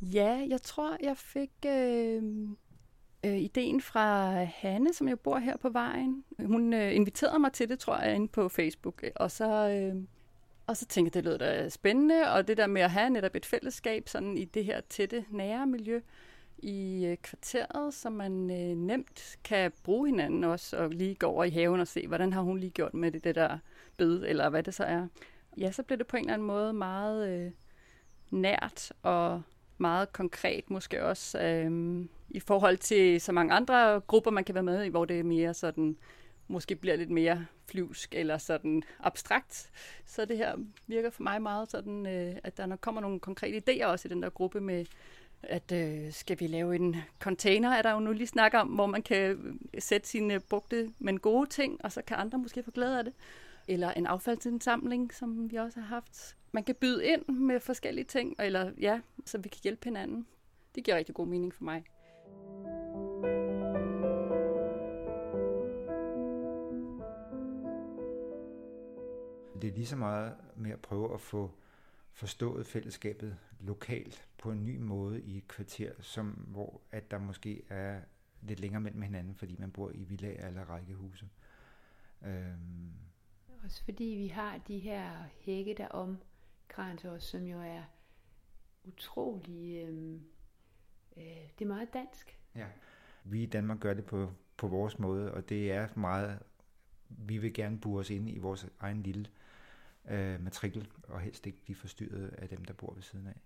Ja, 0.00 0.46
jeg 0.48 0.62
tror, 0.62 0.96
jeg 1.02 1.16
fik 1.16 1.50
øh, 1.66 2.22
øh, 3.26 3.36
ideen 3.36 3.80
fra 3.80 4.34
Hanne, 4.44 4.94
som 4.94 5.08
jeg 5.08 5.20
bor 5.20 5.38
her 5.38 5.56
på 5.56 5.68
vejen. 5.68 6.24
Hun 6.44 6.72
øh, 6.72 6.94
inviterede 6.94 7.38
mig 7.38 7.52
til 7.52 7.68
det, 7.68 7.78
tror 7.78 7.98
jeg, 7.98 8.14
inde 8.14 8.28
på 8.28 8.48
Facebook. 8.48 9.04
Og 9.16 9.30
så, 9.30 9.68
øh, 9.68 10.02
og 10.66 10.76
så 10.76 10.86
tænkte 10.86 11.16
jeg, 11.16 11.24
det 11.24 11.30
lød 11.30 11.38
da 11.38 11.68
spændende, 11.68 12.32
og 12.32 12.48
det 12.48 12.56
der 12.56 12.66
med 12.66 12.82
at 12.82 12.90
have 12.90 13.10
netop 13.10 13.34
et 13.34 13.46
fællesskab 13.46 14.08
sådan 14.08 14.36
i 14.36 14.44
det 14.44 14.64
her 14.64 14.80
tætte, 14.80 15.24
nære 15.30 15.66
miljø 15.66 16.00
i 16.58 17.06
øh, 17.06 17.16
kvarteret, 17.16 17.94
så 17.94 18.10
man 18.10 18.50
øh, 18.50 18.76
nemt 18.76 19.36
kan 19.44 19.72
bruge 19.84 20.08
hinanden 20.08 20.44
også, 20.44 20.76
og 20.76 20.90
lige 20.90 21.14
gå 21.14 21.26
over 21.26 21.44
i 21.44 21.50
haven 21.50 21.80
og 21.80 21.88
se, 21.88 22.06
hvordan 22.06 22.32
har 22.32 22.40
hun 22.40 22.58
lige 22.58 22.70
gjort 22.70 22.94
med 22.94 23.12
det, 23.12 23.24
det 23.24 23.34
der 23.34 23.58
bøde, 23.96 24.28
eller 24.28 24.48
hvad 24.48 24.62
det 24.62 24.74
så 24.74 24.84
er. 24.84 25.06
Ja, 25.58 25.72
så 25.72 25.82
blev 25.82 25.98
det 25.98 26.06
på 26.06 26.16
en 26.16 26.22
eller 26.22 26.34
anden 26.34 26.46
måde 26.46 26.72
meget 26.72 27.28
øh, 27.28 27.50
nært 28.30 28.92
og 29.02 29.42
meget 29.78 30.12
konkret 30.12 30.70
måske 30.70 31.04
også 31.04 31.40
øh, 31.40 32.04
i 32.30 32.40
forhold 32.40 32.76
til 32.76 33.20
så 33.20 33.32
mange 33.32 33.54
andre 33.54 34.00
grupper, 34.00 34.30
man 34.30 34.44
kan 34.44 34.54
være 34.54 34.64
med 34.64 34.84
i, 34.84 34.88
hvor 34.88 35.04
det 35.04 35.18
er 35.18 35.24
mere 35.24 35.54
sådan, 35.54 35.96
måske 36.48 36.76
bliver 36.76 36.96
lidt 36.96 37.10
mere 37.10 37.46
flyvsk 37.68 38.14
eller 38.14 38.38
sådan 38.38 38.82
abstrakt. 39.00 39.70
Så 40.04 40.24
det 40.24 40.36
her 40.36 40.56
virker 40.86 41.10
for 41.10 41.22
mig 41.22 41.42
meget 41.42 41.70
sådan, 41.70 42.06
øh, 42.06 42.36
at 42.44 42.56
der 42.56 42.76
kommer 42.76 43.00
nogle 43.00 43.20
konkrete 43.20 43.62
idéer 43.70 43.86
også 43.86 44.08
i 44.08 44.10
den 44.10 44.22
der 44.22 44.30
gruppe 44.30 44.60
med, 44.60 44.84
at 45.48 45.72
øh, 45.72 46.12
skal 46.12 46.40
vi 46.40 46.46
lave 46.46 46.76
en 46.76 46.96
container, 47.20 47.70
er 47.70 47.82
der 47.82 47.92
jo 47.92 48.00
nu 48.00 48.12
lige 48.12 48.26
snak 48.26 48.54
om, 48.54 48.68
hvor 48.68 48.86
man 48.86 49.02
kan 49.02 49.30
øh, 49.30 49.54
sætte 49.78 50.08
sine 50.08 50.34
øh, 50.34 50.40
brugte, 50.40 50.92
men 50.98 51.20
gode 51.20 51.46
ting, 51.48 51.84
og 51.84 51.92
så 51.92 52.02
kan 52.02 52.16
andre 52.16 52.38
måske 52.38 52.62
få 52.62 52.70
glæde 52.70 52.98
af 52.98 53.04
det. 53.04 53.12
Eller 53.68 53.90
en 53.92 54.06
affaldsindsamling, 54.06 55.14
som 55.14 55.50
vi 55.50 55.56
også 55.56 55.80
har 55.80 55.86
haft 55.86 56.36
man 56.56 56.64
kan 56.64 56.74
byde 56.74 57.06
ind 57.06 57.28
med 57.28 57.60
forskellige 57.60 58.04
ting, 58.04 58.34
eller 58.38 58.72
ja, 58.80 59.00
så 59.24 59.38
vi 59.38 59.48
kan 59.48 59.60
hjælpe 59.62 59.84
hinanden. 59.84 60.26
Det 60.74 60.84
giver 60.84 60.96
rigtig 60.96 61.14
god 61.14 61.26
mening 61.26 61.54
for 61.54 61.64
mig. 61.64 61.84
Det 69.62 69.70
er 69.70 69.74
lige 69.74 69.86
så 69.86 69.96
meget 69.96 70.34
med 70.56 70.70
at 70.70 70.80
prøve 70.80 71.14
at 71.14 71.20
få 71.20 71.50
forstået 72.12 72.66
fællesskabet 72.66 73.36
lokalt 73.60 74.28
på 74.38 74.52
en 74.52 74.64
ny 74.64 74.76
måde 74.78 75.22
i 75.22 75.36
et 75.36 75.48
kvarter, 75.48 75.92
som, 76.02 76.26
hvor 76.30 76.80
at 76.92 77.10
der 77.10 77.18
måske 77.18 77.62
er 77.68 78.00
lidt 78.42 78.60
længere 78.60 78.80
mellem 78.80 79.02
hinanden, 79.02 79.34
fordi 79.34 79.56
man 79.58 79.70
bor 79.70 79.90
i 79.90 80.04
villager 80.04 80.48
eller 80.48 80.64
rækkehuse. 80.64 81.28
Øhm, 82.22 82.92
Også 83.64 83.84
fordi 83.84 84.04
vi 84.04 84.26
har 84.26 84.58
de 84.58 84.78
her 84.78 85.24
hække, 85.40 85.74
der 85.74 85.88
omkranser 85.88 87.10
os, 87.10 87.24
som 87.24 87.42
jo 87.42 87.60
er 87.60 87.82
utrolig... 88.84 89.84
Øh, 89.84 90.12
øh, 91.16 91.48
det 91.58 91.64
er 91.64 91.66
meget 91.66 91.92
dansk. 91.92 92.38
Ja. 92.54 92.66
Vi 93.24 93.42
i 93.42 93.46
Danmark 93.46 93.80
gør 93.80 93.94
det 93.94 94.04
på, 94.04 94.32
på 94.56 94.68
vores 94.68 94.98
måde, 94.98 95.34
og 95.34 95.48
det 95.48 95.72
er 95.72 95.88
meget... 95.96 96.38
Vi 97.08 97.38
vil 97.38 97.54
gerne 97.54 97.80
bure 97.80 98.00
os 98.00 98.10
ind 98.10 98.30
i 98.30 98.38
vores 98.38 98.66
egen 98.80 99.02
lille 99.02 99.26
øh, 100.08 100.40
matrikel, 100.40 100.88
og 101.02 101.20
helst 101.20 101.46
ikke 101.46 101.62
blive 101.62 101.76
forstyrret 101.76 102.28
af 102.28 102.48
dem, 102.48 102.64
der 102.64 102.74
bor 102.74 102.94
ved 102.94 103.02
siden 103.02 103.26
af. 103.26 103.36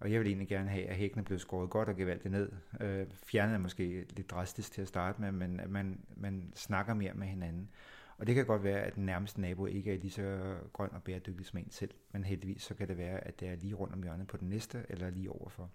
Og 0.00 0.12
jeg 0.12 0.20
vil 0.20 0.26
egentlig 0.26 0.48
gerne 0.48 0.70
have, 0.70 0.86
at 0.86 0.96
hækkene 0.96 1.24
blev 1.24 1.38
skåret 1.38 1.70
godt 1.70 1.88
og 1.88 1.96
gevaldigt 1.96 2.32
ned. 2.32 2.52
Øh, 2.80 3.06
fjernet 3.10 3.54
er 3.54 3.58
måske 3.58 4.06
lidt 4.10 4.30
drastisk 4.30 4.72
til 4.72 4.82
at 4.82 4.88
starte 4.88 5.20
med, 5.20 5.32
men 5.32 5.60
at 5.60 5.70
man, 5.70 6.04
man 6.16 6.52
snakker 6.54 6.94
mere 6.94 7.14
med 7.14 7.26
hinanden. 7.26 7.70
Og 8.18 8.26
det 8.26 8.34
kan 8.34 8.46
godt 8.46 8.64
være, 8.64 8.80
at 8.80 8.94
den 8.94 9.06
nærmeste 9.06 9.40
nabo 9.40 9.66
ikke 9.66 9.94
er 9.94 9.98
lige 9.98 10.10
så 10.10 10.56
grøn 10.72 10.90
og 10.92 11.02
bæredygtig 11.02 11.46
som 11.46 11.58
en 11.58 11.70
selv, 11.70 11.90
men 12.12 12.24
heldigvis 12.24 12.62
så 12.62 12.74
kan 12.74 12.88
det 12.88 12.98
være, 12.98 13.20
at 13.20 13.40
det 13.40 13.48
er 13.48 13.56
lige 13.56 13.74
rundt 13.74 13.94
om 13.94 14.02
hjørnet 14.02 14.26
på 14.26 14.36
den 14.36 14.48
næste, 14.48 14.86
eller 14.88 15.10
lige 15.10 15.30
overfor. 15.30 15.70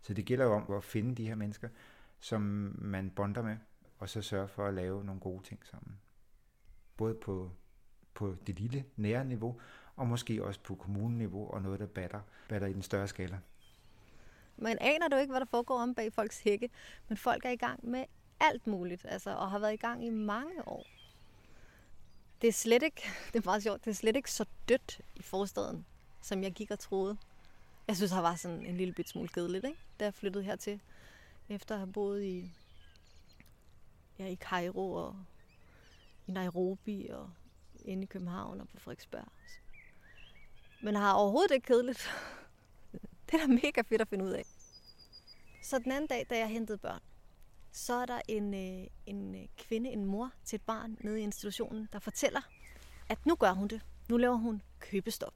Så 0.00 0.14
det 0.14 0.24
gælder 0.24 0.44
jo 0.44 0.52
om 0.52 0.72
at 0.72 0.84
finde 0.84 1.14
de 1.14 1.28
her 1.28 1.34
mennesker, 1.34 1.68
som 2.20 2.40
man 2.78 3.10
bonder 3.10 3.42
med, 3.42 3.56
og 3.98 4.08
så 4.08 4.22
sørge 4.22 4.48
for 4.48 4.66
at 4.66 4.74
lave 4.74 5.04
nogle 5.04 5.20
gode 5.20 5.42
ting 5.42 5.66
sammen. 5.66 5.98
Både 6.96 7.14
på, 7.14 7.50
på 8.14 8.36
det 8.46 8.60
lille, 8.60 8.84
nære 8.96 9.24
niveau, 9.24 9.60
og 9.96 10.06
måske 10.06 10.44
også 10.44 10.60
på 10.62 10.74
kommuneniveau, 10.74 11.50
og 11.50 11.62
noget, 11.62 11.80
der 11.80 11.86
batter, 11.86 12.20
batter 12.48 12.66
i 12.68 12.72
den 12.72 12.82
større 12.82 13.08
skala. 13.08 13.38
Man 14.60 14.78
aner 14.80 15.08
du 15.08 15.16
ikke, 15.16 15.30
hvad 15.30 15.40
der 15.40 15.46
foregår 15.46 15.78
om 15.78 15.94
bag 15.94 16.12
folks 16.12 16.40
hække, 16.40 16.70
men 17.08 17.16
folk 17.16 17.44
er 17.44 17.50
i 17.50 17.56
gang 17.56 17.88
med 17.88 18.04
alt 18.40 18.66
muligt, 18.66 19.04
altså, 19.08 19.30
og 19.30 19.50
har 19.50 19.58
været 19.58 19.72
i 19.72 19.76
gang 19.76 20.04
i 20.04 20.10
mange 20.10 20.68
år. 20.68 20.86
Det 22.42 22.48
er 22.48 22.52
slet 22.52 22.82
ikke, 22.82 23.02
det 23.32 23.38
er 23.38 23.44
meget 23.44 23.62
sjovt, 23.62 23.84
det 23.84 23.90
er 23.90 23.94
slet 23.94 24.16
ikke 24.16 24.30
så 24.30 24.44
dødt 24.68 25.00
i 25.16 25.22
forstaden, 25.22 25.86
som 26.22 26.42
jeg 26.42 26.52
gik 26.52 26.70
og 26.70 26.78
troede. 26.78 27.16
Jeg 27.88 27.96
synes, 27.96 28.10
det 28.10 28.22
var 28.22 28.34
sådan 28.34 28.66
en 28.66 28.76
lille 28.76 28.94
bit 28.94 29.08
smule 29.08 29.28
kedeligt, 29.28 29.64
ikke? 29.64 29.78
da 30.00 30.04
jeg 30.04 30.14
flyttede 30.14 30.44
hertil, 30.44 30.80
efter 31.48 31.74
at 31.74 31.78
have 31.78 31.92
boet 31.92 32.22
i, 32.22 32.52
ja, 34.18 34.26
i 34.26 34.36
Cairo 34.36 34.92
og 34.92 35.16
i 36.26 36.32
Nairobi 36.32 37.08
og 37.08 37.30
inde 37.84 38.02
i 38.02 38.06
København 38.06 38.60
og 38.60 38.68
på 38.68 38.80
Frederiksberg. 38.80 39.28
Men 40.82 40.94
har 40.94 41.12
overhovedet 41.12 41.54
ikke 41.54 41.66
kedeligt. 41.66 42.10
Det 43.30 43.40
er 43.40 43.46
da 43.46 43.52
mega 43.52 43.80
fedt 43.80 44.00
at 44.00 44.08
finde 44.08 44.24
ud 44.24 44.30
af. 44.30 44.46
Så 45.62 45.78
den 45.78 45.92
anden 45.92 46.06
dag, 46.06 46.26
da 46.30 46.38
jeg 46.38 46.48
hentede 46.48 46.78
børn, 46.78 47.00
så 47.72 47.94
er 47.94 48.06
der 48.06 48.20
en, 48.28 48.54
øh, 48.54 48.86
en 49.06 49.34
øh, 49.34 49.48
kvinde, 49.58 49.90
en 49.90 50.04
mor 50.04 50.32
til 50.44 50.56
et 50.56 50.62
barn 50.62 50.96
nede 51.00 51.20
i 51.20 51.22
institutionen, 51.22 51.88
der 51.92 51.98
fortæller, 51.98 52.40
at 53.08 53.26
nu 53.26 53.34
gør 53.34 53.52
hun 53.52 53.68
det. 53.68 53.80
Nu 54.08 54.16
laver 54.16 54.36
hun 54.36 54.62
købestop. 54.78 55.34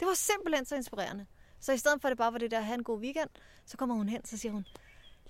Det 0.00 0.08
var 0.08 0.14
simpelthen 0.14 0.64
så 0.64 0.76
inspirerende. 0.76 1.26
Så 1.60 1.72
i 1.72 1.78
stedet 1.78 2.00
for, 2.00 2.08
at 2.08 2.10
det 2.10 2.18
bare 2.18 2.32
var 2.32 2.38
det 2.38 2.50
der, 2.50 2.58
at 2.58 2.64
have 2.64 2.74
en 2.74 2.84
god 2.84 3.00
weekend, 3.00 3.30
så 3.64 3.76
kommer 3.76 3.94
hun 3.94 4.08
hen, 4.08 4.24
så 4.24 4.36
siger 4.36 4.52
hun, 4.52 4.66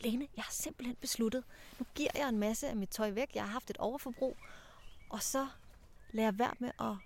Lene, 0.01 0.29
jeg 0.37 0.45
har 0.45 0.53
simpelthen 0.53 0.97
besluttet, 0.97 1.45
nu 1.79 1.87
giver 1.95 2.11
jeg 2.15 2.29
en 2.29 2.39
masse 2.39 2.69
af 2.69 2.77
mit 2.77 2.89
tøj 2.89 3.11
væk, 3.11 3.35
jeg 3.35 3.43
har 3.43 3.51
haft 3.51 3.71
et 3.71 3.77
overforbrug, 3.77 4.37
og 5.09 5.23
så 5.23 5.49
lader 6.11 6.27
jeg 6.27 6.39
være 6.39 6.55
med 6.59 6.71
at, 6.81 6.97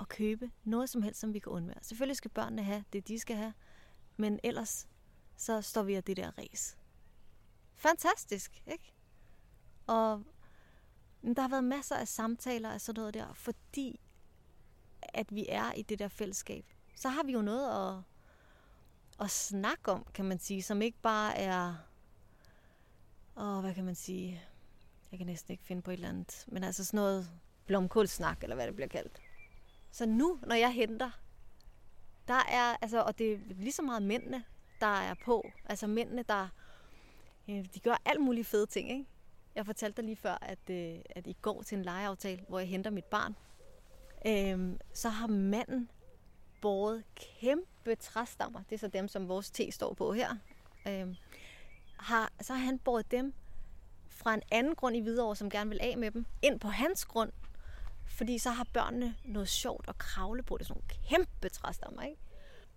at 0.00 0.08
købe 0.08 0.50
noget 0.64 0.90
som 0.90 1.02
helst, 1.02 1.20
som 1.20 1.34
vi 1.34 1.38
kan 1.38 1.52
undvære. 1.52 1.78
Selvfølgelig 1.82 2.16
skal 2.16 2.30
børnene 2.30 2.62
have 2.62 2.84
det, 2.92 3.08
de 3.08 3.18
skal 3.18 3.36
have, 3.36 3.52
men 4.20 4.40
ellers 4.42 4.88
så 5.36 5.62
står 5.62 5.82
vi 5.82 5.94
af 5.94 6.04
det 6.04 6.16
der 6.16 6.38
res. 6.38 6.78
Fantastisk, 7.74 8.62
ikke? 8.66 8.92
Og 9.86 10.22
der 11.22 11.42
har 11.42 11.48
været 11.48 11.64
masser 11.64 11.96
af 11.96 12.08
samtaler 12.08 12.70
af 12.70 12.80
sådan 12.80 13.00
noget 13.00 13.14
der, 13.14 13.32
fordi 13.32 14.00
at 15.02 15.34
vi 15.34 15.46
er 15.48 15.72
i 15.72 15.82
det 15.82 15.98
der 15.98 16.08
fællesskab. 16.08 16.64
Så 16.94 17.08
har 17.08 17.22
vi 17.22 17.32
jo 17.32 17.42
noget 17.42 17.96
at, 17.98 18.02
at 19.20 19.30
snakke 19.30 19.92
om, 19.92 20.06
kan 20.14 20.24
man 20.24 20.38
sige, 20.38 20.62
som 20.62 20.82
ikke 20.82 20.98
bare 21.02 21.36
er, 21.36 21.74
åh, 23.36 23.60
hvad 23.60 23.74
kan 23.74 23.84
man 23.84 23.94
sige, 23.94 24.42
jeg 25.10 25.18
kan 25.18 25.26
næsten 25.26 25.52
ikke 25.52 25.64
finde 25.64 25.82
på 25.82 25.90
et 25.90 25.94
eller 25.94 26.08
andet, 26.08 26.44
men 26.48 26.64
altså 26.64 26.84
sådan 26.84 26.98
noget 26.98 27.30
blomkålsnak, 27.66 28.42
eller 28.42 28.56
hvad 28.56 28.66
det 28.66 28.74
bliver 28.74 28.88
kaldt. 28.88 29.20
Så 29.90 30.06
nu, 30.06 30.38
når 30.42 30.54
jeg 30.54 30.72
henter, 30.72 31.10
der 32.28 32.44
er, 32.48 32.76
altså, 32.82 33.02
og 33.02 33.18
det 33.18 33.32
er 33.32 33.38
lige 33.48 33.72
så 33.72 33.82
meget 33.82 34.02
mændene, 34.02 34.44
der 34.80 35.00
er 35.00 35.14
på. 35.24 35.50
Altså 35.64 35.86
mændene, 35.86 36.22
der 36.22 36.48
øh, 37.50 37.64
de 37.74 37.80
gør 37.80 38.02
alt 38.04 38.20
mulige 38.20 38.44
fede 38.44 38.66
ting. 38.66 38.90
Ikke? 38.90 39.06
Jeg 39.54 39.66
fortalte 39.66 39.96
dig 39.96 40.04
lige 40.04 40.16
før, 40.16 40.38
at, 40.42 40.70
øh, 40.70 40.98
at 41.10 41.26
I 41.26 41.36
går 41.42 41.62
til 41.62 41.78
en 41.78 41.84
legeaftale, 41.84 42.44
hvor 42.48 42.58
jeg 42.58 42.68
henter 42.68 42.90
mit 42.90 43.04
barn. 43.04 43.36
Øh, 44.26 44.78
så 44.94 45.08
har 45.08 45.26
manden 45.26 45.90
båret 46.60 47.04
kæmpe 47.14 47.94
træstammer. 47.94 48.62
Det 48.68 48.74
er 48.74 48.78
så 48.78 48.88
dem, 48.88 49.08
som 49.08 49.28
vores 49.28 49.50
te 49.50 49.72
står 49.72 49.94
på 49.94 50.12
her. 50.12 50.36
Øh, 50.88 51.16
har, 51.98 52.32
så 52.40 52.52
har 52.52 52.64
han 52.64 52.78
båret 52.78 53.10
dem 53.10 53.34
fra 54.08 54.34
en 54.34 54.42
anden 54.50 54.74
grund 54.74 54.96
i 54.96 55.00
Hvidovre, 55.00 55.36
som 55.36 55.50
gerne 55.50 55.70
vil 55.70 55.78
af 55.82 55.98
med 55.98 56.10
dem, 56.10 56.26
ind 56.42 56.60
på 56.60 56.68
hans 56.68 57.04
grund. 57.04 57.32
Fordi 58.10 58.38
så 58.38 58.50
har 58.50 58.66
børnene 58.72 59.16
noget 59.24 59.48
sjovt 59.48 59.88
at 59.88 59.98
kravle 59.98 60.42
på. 60.42 60.56
Det 60.58 60.64
er 60.64 60.66
sådan 60.66 60.82
nogle 60.88 61.00
kæmpe 61.08 61.48
træstammer, 61.48 62.02
ikke? 62.02 62.22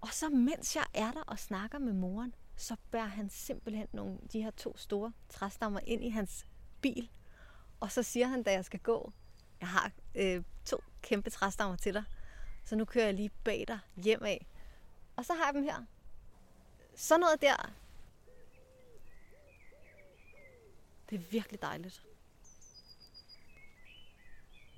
Og 0.02 0.08
så 0.12 0.30
mens 0.30 0.76
jeg 0.76 0.86
er 0.94 1.12
der 1.12 1.22
og 1.22 1.40
snakker 1.40 1.80
med 1.80 1.94
moren, 1.94 2.36
så 2.56 2.76
bærer 2.92 3.06
han 3.06 3.30
simpelthen 3.30 3.88
nogle, 3.92 4.18
de 4.34 4.42
her 4.42 4.52
to 4.52 4.78
store 4.78 5.14
træstammer 5.30 5.80
ind 5.80 6.04
i 6.04 6.10
hans 6.10 6.46
bil. 6.82 7.10
Og 7.80 7.92
så 7.92 8.04
siger 8.04 8.28
han, 8.28 8.44
da 8.44 8.52
jeg 8.52 8.66
skal 8.66 8.80
gå, 8.80 9.14
jeg 9.60 9.68
har 9.68 9.92
øh, 10.16 10.44
to 10.66 10.84
kæmpe 11.02 11.30
træstammer 11.30 11.76
til 11.76 11.94
dig, 11.94 12.04
så 12.66 12.76
nu 12.76 12.86
kører 12.86 13.06
jeg 13.06 13.14
lige 13.14 13.32
bag 13.44 13.66
dig 13.68 13.80
hjem 13.96 14.24
af. 14.24 14.48
Og 15.16 15.26
så 15.26 15.34
har 15.34 15.46
jeg 15.46 15.54
dem 15.54 15.64
her. 15.64 15.86
Sådan 16.96 17.20
noget 17.20 17.42
der. 17.42 17.74
Det 21.10 21.16
er 21.16 21.24
virkelig 21.32 21.62
dejligt. 21.62 22.04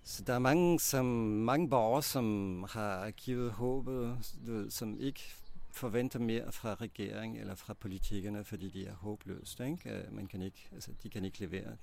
Så 0.07 0.23
der 0.23 0.33
er 0.33 0.39
mange, 0.39 0.79
som, 0.79 1.05
mange 1.05 1.69
borgere, 1.69 2.03
som 2.03 2.65
har 2.69 3.11
givet 3.11 3.51
håbet, 3.51 4.17
du 4.47 4.53
ved, 4.53 4.71
som 4.71 4.99
ikke 4.99 5.33
forventer 5.71 6.19
mere 6.19 6.51
fra 6.51 6.73
regeringen 6.73 7.37
eller 7.37 7.55
fra 7.55 7.73
politikerne, 7.73 8.43
fordi 8.43 8.69
de 8.69 8.85
er 8.85 8.93
håbløst. 8.93 9.59
Ikke? 9.59 9.89
Øh, 9.89 10.13
man 10.13 10.27
kan 10.27 10.41
ikke, 10.41 10.69
altså, 10.73 10.91
de 11.03 11.09
kan 11.09 11.25
ikke 11.25 11.39
levere 11.39 11.77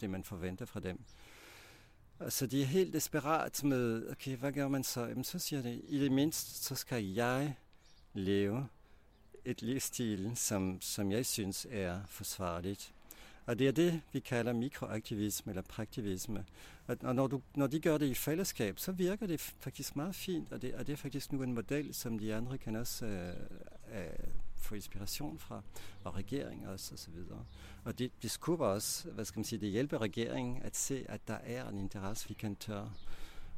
det, 0.00 0.10
man 0.10 0.24
forventer 0.24 0.64
fra 0.64 0.80
dem. 0.80 1.00
Og 2.18 2.32
så 2.32 2.46
de 2.46 2.62
er 2.62 2.66
helt 2.66 2.92
desperat 2.92 3.64
med, 3.64 4.10
okay, 4.10 4.36
hvad 4.36 4.52
gør 4.52 4.68
man 4.68 4.84
så? 4.84 5.06
Jamen, 5.06 5.24
så 5.24 5.38
siger 5.38 5.62
de, 5.62 5.80
i 5.88 5.98
det 5.98 6.12
mindste, 6.12 6.64
så 6.64 6.74
skal 6.74 7.04
jeg 7.04 7.56
leve 8.14 8.68
et 9.44 9.62
livsstil, 9.62 10.32
som, 10.34 10.80
som 10.80 11.12
jeg 11.12 11.26
synes 11.26 11.66
er 11.70 12.00
forsvarligt. 12.08 12.94
Og 13.50 13.58
det 13.58 13.68
er 13.68 13.72
det, 13.72 14.00
vi 14.12 14.20
kalder 14.20 14.52
mikroaktivisme 14.52 15.50
eller 15.52 15.62
praktivisme. 15.62 16.44
Og 17.02 17.14
når, 17.14 17.26
du, 17.26 17.42
når 17.54 17.66
de 17.66 17.80
gør 17.80 17.98
det 17.98 18.06
i 18.06 18.14
fællesskab, 18.14 18.78
så 18.78 18.92
virker 18.92 19.26
det 19.26 19.40
faktisk 19.40 19.96
meget 19.96 20.14
fint, 20.14 20.52
og 20.52 20.62
det, 20.62 20.74
og 20.74 20.86
det 20.86 20.92
er 20.92 20.96
faktisk 20.96 21.32
nu 21.32 21.42
en 21.42 21.52
model, 21.52 21.94
som 21.94 22.18
de 22.18 22.34
andre 22.34 22.58
kan 22.58 22.76
også 22.76 23.06
øh, 23.06 23.34
øh, 23.98 24.06
få 24.56 24.74
inspiration 24.74 25.38
fra, 25.38 25.62
og 26.04 26.16
regeringen 26.16 26.66
også, 26.66 26.94
og 26.94 26.98
så 26.98 27.10
videre. 27.10 27.44
Og 27.84 27.98
det, 27.98 28.12
det 28.22 28.30
skubber 28.30 28.66
også, 28.66 29.10
hvad 29.10 29.24
skal 29.24 29.38
man 29.38 29.44
sige, 29.44 29.60
det 29.60 29.70
hjælper 29.70 29.98
regeringen 29.98 30.62
at 30.62 30.76
se, 30.76 31.04
at 31.08 31.20
der 31.28 31.38
er 31.44 31.68
en 31.68 31.78
interesse, 31.78 32.28
vi 32.28 32.34
kan 32.34 32.56
tørre 32.56 32.92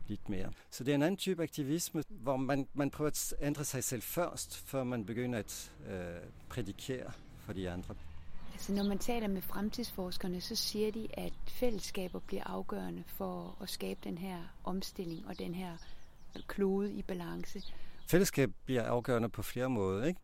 lidt 0.08 0.28
mere. 0.28 0.52
Så 0.70 0.84
det 0.84 0.90
er 0.90 0.94
en 0.94 1.02
anden 1.02 1.18
type 1.18 1.42
aktivisme, 1.42 2.02
hvor 2.08 2.36
man, 2.36 2.68
man 2.74 2.90
prøver 2.90 3.10
at 3.10 3.34
ændre 3.40 3.64
sig 3.64 3.84
selv 3.84 4.02
først, 4.02 4.56
før 4.56 4.84
man 4.84 5.06
begynder 5.06 5.38
at 5.38 5.72
øh, 5.88 6.28
prædikere 6.48 7.12
for 7.38 7.52
de 7.52 7.70
andre. 7.70 7.94
Altså 8.52 8.72
når 8.72 8.84
man 8.84 8.98
taler 8.98 9.28
med 9.28 9.42
fremtidsforskerne, 9.42 10.40
så 10.40 10.56
siger 10.56 10.92
de, 10.92 11.08
at 11.12 11.32
fællesskaber 11.48 12.20
bliver 12.20 12.44
afgørende 12.44 13.04
for 13.06 13.56
at 13.62 13.70
skabe 13.70 14.00
den 14.04 14.18
her 14.18 14.38
omstilling 14.64 15.26
og 15.26 15.38
den 15.38 15.54
her 15.54 15.76
klode 16.46 16.92
i 16.92 17.02
balance. 17.02 17.62
Fællesskab 18.08 18.50
bliver 18.64 18.82
afgørende 18.82 19.28
på 19.28 19.42
flere 19.42 19.70
måder, 19.70 20.04
ikke? 20.04 20.20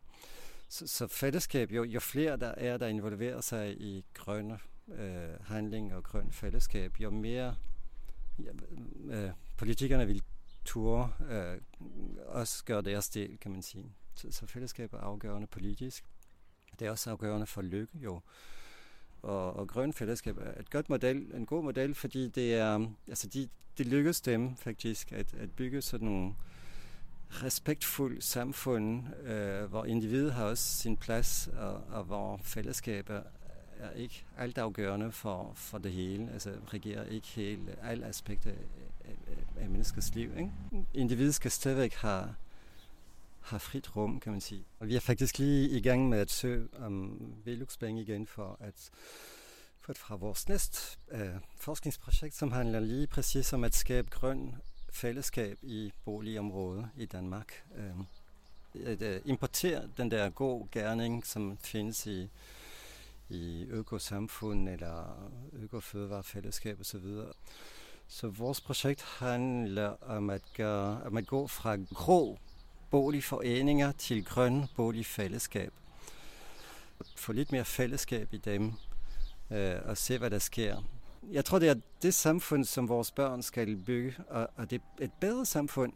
Så, 0.69 0.87
så 0.87 1.07
fællesskab, 1.07 1.73
jo, 1.73 1.85
jo 1.85 2.01
flere 2.01 2.37
der 2.37 2.55
er, 2.57 2.77
der 2.77 2.87
involverer 2.87 3.41
sig 3.41 3.81
i 3.81 4.05
grønne 4.15 4.59
øh, 4.89 5.45
handling 5.45 5.95
og 5.95 6.05
grønne 6.05 6.33
fællesskab, 6.33 7.01
jo 7.01 7.11
mere 7.11 7.57
ja, 8.45 8.51
øh, 9.15 9.31
politikerne 9.57 10.07
vil 10.07 10.23
ture 10.65 11.13
øh, 11.31 11.61
også 12.27 12.65
gøre 12.65 12.83
deres 12.83 13.09
del, 13.09 13.39
kan 13.39 13.51
man 13.51 13.63
sige. 13.63 13.93
Så, 14.15 14.29
så 14.31 14.47
fællesskab 14.47 14.93
er 14.93 14.99
afgørende 14.99 15.47
politisk. 15.47 16.05
Det 16.79 16.87
er 16.87 16.91
også 16.91 17.11
afgørende 17.11 17.47
for 17.47 17.63
lykke 17.63 17.99
jo. 17.99 18.21
Og, 19.23 19.57
og 19.57 19.69
grøn 19.69 19.93
fællesskab 19.93 20.39
er 20.39 20.61
et 20.61 20.71
godt 20.71 20.89
model, 20.89 21.31
en 21.35 21.47
god 21.47 21.65
model, 21.65 21.95
fordi 21.95 22.29
det 22.29 22.55
er, 22.55 22.87
altså 23.09 23.27
de, 23.27 23.49
det 23.79 23.87
lykkes 23.87 24.21
dem 24.21 24.57
faktisk 24.57 25.13
at, 25.13 25.35
at 25.35 25.51
bygge 25.51 25.83
sådan 25.83 26.09
nogle 26.09 26.35
respektfuld 27.31 28.21
samfund, 28.21 29.03
øh, 29.25 29.65
hvor 29.65 29.85
individet 29.85 30.33
har 30.33 30.45
også 30.45 30.79
sin 30.79 30.97
plads, 30.97 31.49
og, 31.59 31.83
og 31.91 32.05
hvor 32.05 32.41
fællesskaber 32.43 33.21
er 33.79 33.91
ikke 33.91 34.25
altafgørende 34.39 35.13
for, 35.13 35.53
for 35.55 35.79
det 35.79 35.93
hele, 35.93 36.31
altså 36.33 36.55
regerer 36.67 37.05
ikke 37.05 37.27
hele, 37.29 37.77
alle 37.83 38.07
aspekter 38.07 38.51
af, 38.51 39.17
af 39.61 39.69
menneskets 39.69 40.15
liv. 40.15 40.31
Ikke? 40.39 40.51
Individet 40.95 41.35
skal 41.35 41.51
stadigvæk 41.51 41.95
have, 41.95 42.35
har 43.49 43.59
frit 43.59 43.97
rum, 43.97 44.21
kan 44.21 44.33
man 44.33 44.41
sige. 44.41 44.65
Og 44.79 44.89
vi 44.89 44.97
er 44.97 45.01
faktisk 45.01 45.39
lige 45.39 45.69
i 45.71 45.81
gang 45.81 46.09
med 46.09 46.19
at 46.19 46.31
søge 46.31 46.69
om 46.79 47.19
velux 47.45 47.77
igen 47.83 48.27
for 48.27 48.57
at 48.61 48.91
for 49.81 49.93
fra 49.93 50.17
vores 50.17 50.49
næste 50.49 50.99
øh, 51.11 51.29
forskningsprojekt, 51.57 52.35
som 52.35 52.53
handler 52.53 52.81
lige 52.81 53.07
præcis 53.07 53.53
om 53.53 53.65
at 53.65 53.75
skabe 53.75 54.11
grøn 54.11 54.55
fællesskab 54.93 55.59
i 55.63 55.93
boligområdet 56.05 56.89
i 56.97 57.07
Danmark. 57.07 57.65
Øh, 57.77 58.87
at 58.87 59.03
øh, 59.03 59.21
importere 59.25 59.89
den 59.97 60.11
der 60.11 60.31
god 60.31 60.67
gerning, 60.73 61.27
som 61.27 61.59
findes 61.61 62.07
i, 62.07 62.31
i 63.29 63.67
økosamfund 63.71 64.69
eller 64.69 65.31
økofødevarefællesskab 65.53 66.81
osv. 66.81 67.07
Så 68.09 68.29
vores 68.29 68.61
projekt 68.61 69.03
handler 69.03 69.97
om 70.03 70.31
at, 70.31 70.43
gøre, 70.57 71.03
om 71.03 71.17
at 71.17 71.27
gå 71.27 71.47
fra 71.47 71.77
grå 71.95 72.39
boligforeninger 72.91 73.93
til 73.93 74.25
grøn 74.25 74.65
boligfællesskab. 74.77 75.73
Få 77.17 77.33
lidt 77.33 77.53
mere 77.53 77.65
fællesskab 77.65 78.35
i 78.35 78.39
dem, 78.39 78.73
øh, 79.51 79.75
og 79.85 79.97
se, 79.97 80.19
hvad 80.19 80.31
der 80.31 80.39
sker. 80.39 80.83
Jeg 81.23 81.45
tror, 81.45 81.59
det 81.59 81.69
er 81.69 81.75
det 82.03 82.15
samfund, 82.15 82.65
som 82.65 82.89
vores 82.89 83.13
børn 83.13 83.43
skal 83.43 83.77
bygge, 83.77 84.15
og, 84.29 84.49
og 84.57 84.71
det 84.71 84.83
er 85.01 85.05
et 85.05 85.13
bedre 85.21 85.47
samfund. 85.47 85.93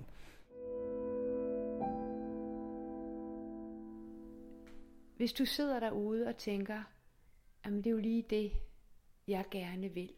Hvis 5.17 5.33
du 5.33 5.45
sidder 5.45 5.81
derude 5.81 6.27
og 6.27 6.37
tænker, 6.37 6.83
at 7.65 7.73
det 7.73 7.87
er 7.87 7.91
jo 7.91 7.99
lige 7.99 8.25
det, 8.31 8.53
jeg 9.29 9.45
gerne 9.51 9.89
vil. 9.89 10.13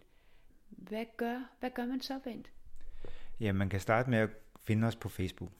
Hvad 0.68 1.04
gør, 1.16 1.50
hvad 1.60 1.70
gør 1.70 1.86
man 1.86 2.00
så, 2.00 2.18
Bent? 2.24 2.50
Ja, 3.40 3.52
man 3.52 3.68
kan 3.68 3.80
starte 3.80 4.10
med 4.10 4.18
at 4.18 4.30
finde 4.60 4.86
os 4.86 4.96
på 4.96 5.08
Facebook. 5.08 5.50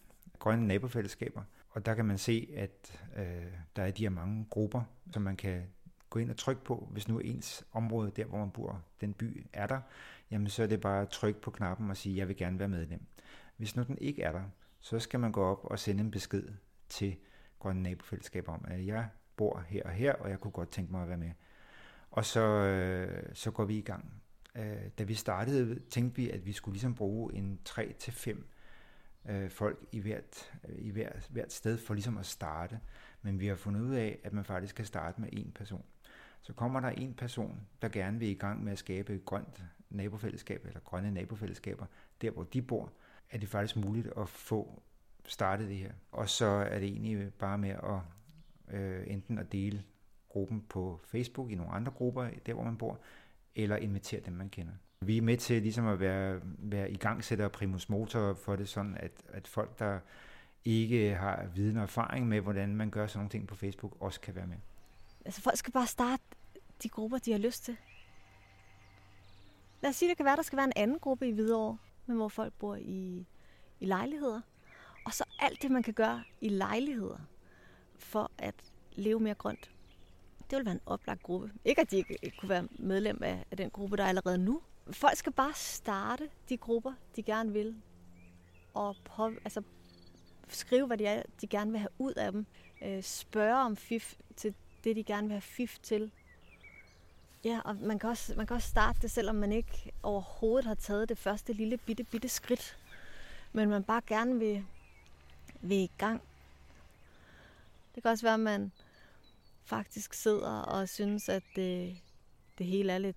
Grønne 0.44 0.66
nabofællesskaber. 0.66 1.42
Og 1.70 1.86
der 1.86 1.94
kan 1.94 2.04
man 2.04 2.18
se, 2.18 2.48
at 2.56 3.02
øh, 3.16 3.52
der 3.76 3.82
er 3.82 3.90
de 3.90 4.02
her 4.02 4.10
mange 4.10 4.46
grupper, 4.50 4.82
som 5.12 5.22
man 5.22 5.36
kan 5.36 5.62
gå 6.10 6.18
ind 6.18 6.30
og 6.30 6.36
trykke 6.36 6.64
på, 6.64 6.88
hvis 6.92 7.08
nu 7.08 7.18
ens 7.18 7.64
område, 7.72 8.10
der 8.16 8.24
hvor 8.24 8.38
man 8.38 8.50
bor, 8.50 8.82
den 9.00 9.12
by 9.12 9.46
er 9.52 9.66
der, 9.66 9.80
jamen 10.30 10.48
så 10.48 10.62
er 10.62 10.66
det 10.66 10.80
bare 10.80 11.02
at 11.02 11.08
trykke 11.08 11.40
på 11.40 11.50
knappen 11.50 11.90
og 11.90 11.96
sige, 11.96 12.16
jeg 12.16 12.28
vil 12.28 12.36
gerne 12.36 12.58
være 12.58 12.68
medlem. 12.68 13.00
Hvis 13.56 13.76
nu 13.76 13.82
den 13.82 13.98
ikke 13.98 14.22
er 14.22 14.32
der, 14.32 14.42
så 14.80 14.98
skal 14.98 15.20
man 15.20 15.32
gå 15.32 15.44
op 15.44 15.64
og 15.64 15.78
sende 15.78 16.00
en 16.00 16.10
besked 16.10 16.48
til 16.88 17.16
Grønne 17.58 17.82
Nabofællesskab 17.82 18.48
om, 18.48 18.64
at 18.68 18.86
jeg 18.86 19.08
bor 19.36 19.64
her 19.68 19.82
og 19.84 19.90
her, 19.90 20.12
og 20.12 20.30
jeg 20.30 20.40
kunne 20.40 20.52
godt 20.52 20.70
tænke 20.70 20.92
mig 20.92 21.02
at 21.02 21.08
være 21.08 21.18
med. 21.18 21.30
Og 22.10 22.24
så, 22.24 22.40
øh, 22.40 23.22
så 23.34 23.50
går 23.50 23.64
vi 23.64 23.78
i 23.78 23.82
gang. 23.82 24.22
Øh, 24.56 24.88
da 24.98 25.02
vi 25.02 25.14
startede, 25.14 25.80
tænkte 25.90 26.16
vi, 26.16 26.30
at 26.30 26.46
vi 26.46 26.52
skulle 26.52 26.72
ligesom 26.72 26.94
bruge 26.94 27.34
en 27.34 27.58
3-5 27.68 28.44
øh, 29.28 29.50
folk 29.50 29.84
i, 29.92 30.00
hvert, 30.00 30.52
i 30.68 30.90
hvert, 30.90 31.28
hvert 31.30 31.52
sted 31.52 31.78
for 31.78 31.94
ligesom 31.94 32.18
at 32.18 32.26
starte. 32.26 32.80
Men 33.22 33.40
vi 33.40 33.46
har 33.46 33.54
fundet 33.54 33.80
ud 33.80 33.94
af, 33.94 34.18
at 34.24 34.32
man 34.32 34.44
faktisk 34.44 34.74
kan 34.76 34.84
starte 34.84 35.20
med 35.20 35.28
en 35.32 35.52
person. 35.54 35.84
Så 36.42 36.52
kommer 36.52 36.80
der 36.80 36.88
en 36.88 37.14
person, 37.14 37.60
der 37.82 37.88
gerne 37.88 38.18
vil 38.18 38.28
i 38.28 38.34
gang 38.34 38.64
med 38.64 38.72
at 38.72 38.78
skabe 38.78 39.14
et 39.14 39.24
grønt 39.24 39.64
nabofællesskab, 39.90 40.64
eller 40.66 40.80
grønne 40.80 41.10
nabofællesskaber, 41.10 41.86
der 42.22 42.30
hvor 42.30 42.42
de 42.42 42.62
bor, 42.62 42.92
er 43.30 43.38
det 43.38 43.48
faktisk 43.48 43.76
muligt 43.76 44.08
at 44.16 44.28
få 44.28 44.82
startet 45.26 45.68
det 45.68 45.76
her. 45.76 45.92
Og 46.12 46.28
så 46.28 46.46
er 46.46 46.78
det 46.78 46.88
egentlig 46.88 47.34
bare 47.34 47.58
med 47.58 47.70
at 47.70 48.00
øh, 48.76 49.04
enten 49.06 49.38
at 49.38 49.52
dele 49.52 49.84
gruppen 50.28 50.64
på 50.68 51.00
Facebook 51.04 51.50
i 51.50 51.54
nogle 51.54 51.72
andre 51.72 51.92
grupper, 51.92 52.28
der 52.46 52.54
hvor 52.54 52.64
man 52.64 52.76
bor, 52.76 53.00
eller 53.54 53.76
invitere 53.76 54.20
dem, 54.20 54.32
man 54.32 54.48
kender. 54.48 54.72
Vi 55.06 55.16
er 55.16 55.22
med 55.22 55.36
til 55.36 55.62
ligesom 55.62 55.86
at 55.86 56.00
være, 56.00 56.40
være 56.58 56.90
i 56.90 56.96
gang 56.96 57.24
sætter 57.24 57.48
primus 57.48 57.88
motor 57.88 58.34
for 58.34 58.56
det 58.56 58.68
sådan, 58.68 58.96
at, 59.00 59.12
at 59.28 59.48
folk, 59.48 59.78
der 59.78 59.98
ikke 60.64 61.14
har 61.14 61.46
viden 61.54 61.76
og 61.76 61.82
erfaring 61.82 62.28
med, 62.28 62.40
hvordan 62.40 62.76
man 62.76 62.90
gør 62.90 63.06
sådan 63.06 63.18
nogle 63.18 63.30
ting 63.30 63.48
på 63.48 63.54
Facebook, 63.54 63.96
også 64.00 64.20
kan 64.20 64.34
være 64.34 64.46
med. 64.46 64.56
Altså 65.24 65.42
folk 65.42 65.56
skal 65.56 65.72
bare 65.72 65.86
starte 65.86 66.22
de 66.82 66.88
grupper, 66.88 67.18
de 67.18 67.32
har 67.32 67.38
lyst 67.38 67.64
til. 67.64 67.76
Lad 69.80 69.90
os 69.90 69.96
sige, 69.96 70.08
det 70.08 70.16
kan 70.16 70.26
være, 70.26 70.36
der 70.36 70.42
skal 70.42 70.56
være 70.56 70.66
en 70.66 70.72
anden 70.76 70.98
gruppe 70.98 71.28
i 71.28 71.32
Hvidovre, 71.32 71.78
men 72.06 72.16
hvor 72.16 72.28
folk 72.28 72.52
bor 72.52 72.76
i, 72.76 73.26
i 73.80 73.86
lejligheder. 73.86 74.40
Og 75.04 75.12
så 75.12 75.24
alt 75.38 75.62
det, 75.62 75.70
man 75.70 75.82
kan 75.82 75.94
gøre 75.94 76.24
i 76.40 76.48
lejligheder 76.48 77.18
for 77.96 78.30
at 78.38 78.54
leve 78.92 79.20
mere 79.20 79.34
grønt. 79.34 79.70
Det 80.50 80.58
vil 80.58 80.66
være 80.66 80.74
en 80.74 80.80
oplagt 80.86 81.22
gruppe. 81.22 81.52
Ikke 81.64 81.80
at 81.80 81.90
de 81.90 81.96
ikke 81.96 82.32
kunne 82.38 82.48
være 82.48 82.68
medlem 82.78 83.22
af, 83.22 83.44
af 83.50 83.56
den 83.56 83.70
gruppe, 83.70 83.96
der 83.96 84.04
er 84.04 84.08
allerede 84.08 84.38
nu. 84.38 84.60
Folk 84.90 85.16
skal 85.16 85.32
bare 85.32 85.54
starte 85.54 86.30
de 86.48 86.56
grupper, 86.56 86.92
de 87.16 87.22
gerne 87.22 87.52
vil. 87.52 87.76
Og 88.74 88.96
på, 89.04 89.26
altså, 89.26 89.62
skrive, 90.48 90.86
hvad 90.86 90.98
de, 90.98 91.06
er, 91.06 91.22
de 91.40 91.46
gerne 91.46 91.70
vil 91.70 91.80
have 91.80 91.90
ud 91.98 92.12
af 92.12 92.32
dem. 92.32 92.46
Øh, 92.82 93.02
spørge 93.02 93.56
om 93.56 93.76
fif 93.76 94.14
til 94.36 94.54
det, 94.84 94.96
de 94.96 95.04
gerne 95.04 95.26
vil 95.26 95.34
have 95.34 95.40
fif 95.40 95.78
til. 95.82 96.10
Ja, 97.44 97.60
og 97.64 97.76
man 97.76 97.98
kan, 97.98 98.10
også, 98.10 98.34
man 98.36 98.46
kan 98.46 98.56
også 98.56 98.68
starte 98.68 98.98
det, 99.02 99.10
selvom 99.10 99.34
man 99.34 99.52
ikke 99.52 99.92
overhovedet 100.02 100.64
har 100.64 100.74
taget 100.74 101.08
det 101.08 101.18
første 101.18 101.52
lille 101.52 101.76
bitte, 101.76 102.04
bitte 102.04 102.28
skridt. 102.28 102.78
Men 103.52 103.68
man 103.68 103.84
bare 103.84 104.02
gerne 104.06 104.38
vil, 104.38 104.64
vil 105.60 105.78
i 105.78 105.90
gang. 105.98 106.22
Det 107.94 108.02
kan 108.02 108.12
også 108.12 108.26
være, 108.26 108.34
at 108.34 108.40
man 108.40 108.72
faktisk 109.64 110.14
sidder 110.14 110.60
og 110.60 110.88
synes, 110.88 111.28
at 111.28 111.42
det, 111.56 111.96
det 112.58 112.66
hele 112.66 112.92
er 112.92 112.98
lidt 112.98 113.16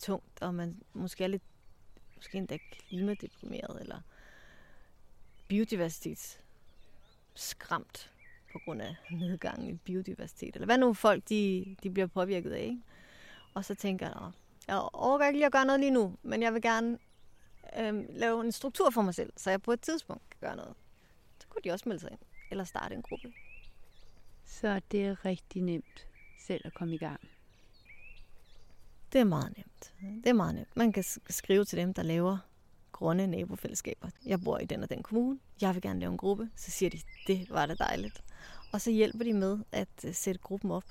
tungt, 0.00 0.42
og 0.42 0.54
man 0.54 0.82
måske 0.92 1.24
er 1.24 1.28
lidt 1.28 1.42
måske 2.16 2.38
endda 2.38 2.58
klimadeprimeret, 2.72 3.80
eller 3.80 4.00
biodiversitet 5.48 6.40
skræmt 7.34 8.12
på 8.52 8.58
grund 8.64 8.82
af 8.82 8.96
nedgangen 9.10 9.70
i 9.70 9.74
biodiversitet, 9.74 10.54
eller 10.54 10.66
hvad 10.66 10.78
nu 10.78 10.94
folk 10.94 11.28
de, 11.28 11.76
de 11.82 11.90
bliver 11.90 12.06
påvirket 12.06 12.52
af. 12.52 12.62
Ikke? 12.62 12.82
Og 13.54 13.64
så 13.64 13.74
tænker 13.74 14.06
jeg, 14.06 14.30
jeg 14.68 14.76
overgår 14.92 15.24
ikke 15.24 15.38
lige 15.38 15.46
at 15.46 15.52
gøre 15.52 15.64
noget 15.64 15.80
lige 15.80 15.90
nu, 15.90 16.16
men 16.22 16.42
jeg 16.42 16.54
vil 16.54 16.62
gerne 16.62 16.98
øh, 17.78 18.04
lave 18.08 18.44
en 18.44 18.52
struktur 18.52 18.90
for 18.90 19.02
mig 19.02 19.14
selv, 19.14 19.32
så 19.36 19.50
jeg 19.50 19.62
på 19.62 19.72
et 19.72 19.80
tidspunkt 19.80 20.22
kan 20.30 20.38
gøre 20.40 20.56
noget. 20.56 20.74
Så 21.38 21.46
kunne 21.48 21.62
de 21.64 21.70
også 21.70 21.88
melde 21.88 22.00
sig 22.00 22.10
ind, 22.10 22.20
eller 22.50 22.64
starte 22.64 22.94
en 22.94 23.02
gruppe. 23.02 23.32
Så 24.44 24.80
det 24.90 25.06
er 25.06 25.24
rigtig 25.24 25.62
nemt 25.62 26.06
selv 26.38 26.62
at 26.64 26.74
komme 26.74 26.94
i 26.94 26.98
gang. 26.98 27.20
Det 29.12 29.20
er 29.20 29.24
meget 29.24 29.56
nemt. 29.56 29.94
Det 30.24 30.30
er 30.30 30.32
meget 30.32 30.54
nemt. 30.54 30.76
Man 30.76 30.92
kan 30.92 31.04
skrive 31.30 31.64
til 31.64 31.78
dem, 31.78 31.94
der 31.94 32.02
laver 32.02 32.38
grønne 32.92 33.26
nabofællesskaber. 33.26 34.08
Jeg 34.26 34.40
bor 34.40 34.58
i 34.58 34.64
den 34.64 34.82
og 34.82 34.90
den 34.90 35.02
kommune. 35.02 35.38
Jeg 35.60 35.74
vil 35.74 35.82
gerne 35.82 36.00
lave 36.00 36.12
en 36.12 36.18
gruppe. 36.18 36.50
Så 36.56 36.70
siger 36.70 36.90
de, 36.90 37.00
det 37.26 37.50
var 37.50 37.66
da 37.66 37.74
dejligt. 37.74 38.24
Og 38.72 38.80
så 38.80 38.90
hjælper 38.90 39.24
de 39.24 39.32
med 39.32 39.58
at 39.72 39.88
øh, 40.04 40.14
sætte 40.14 40.40
gruppen 40.40 40.70
op. 40.70 40.84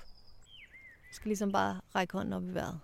Du 1.10 1.14
skal 1.14 1.30
ligesom 1.30 1.52
bare 1.52 1.82
række 1.96 2.14
hånden 2.14 2.34
op 2.34 2.44
i 2.44 2.54
vejret. 2.54 2.80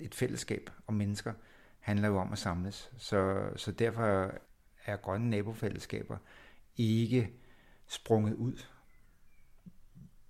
Et 0.00 0.14
fællesskab 0.14 0.70
og 0.86 0.94
mennesker 0.94 1.32
handler 1.80 2.08
jo 2.08 2.18
om 2.18 2.32
at 2.32 2.38
samles. 2.38 2.90
Så, 2.98 3.50
så 3.56 3.72
derfor 3.72 4.32
er 4.84 4.96
grønne 4.96 5.30
nabofællesskaber 5.30 6.18
ikke 6.76 7.30
sprunget 7.86 8.34
ud. 8.34 8.62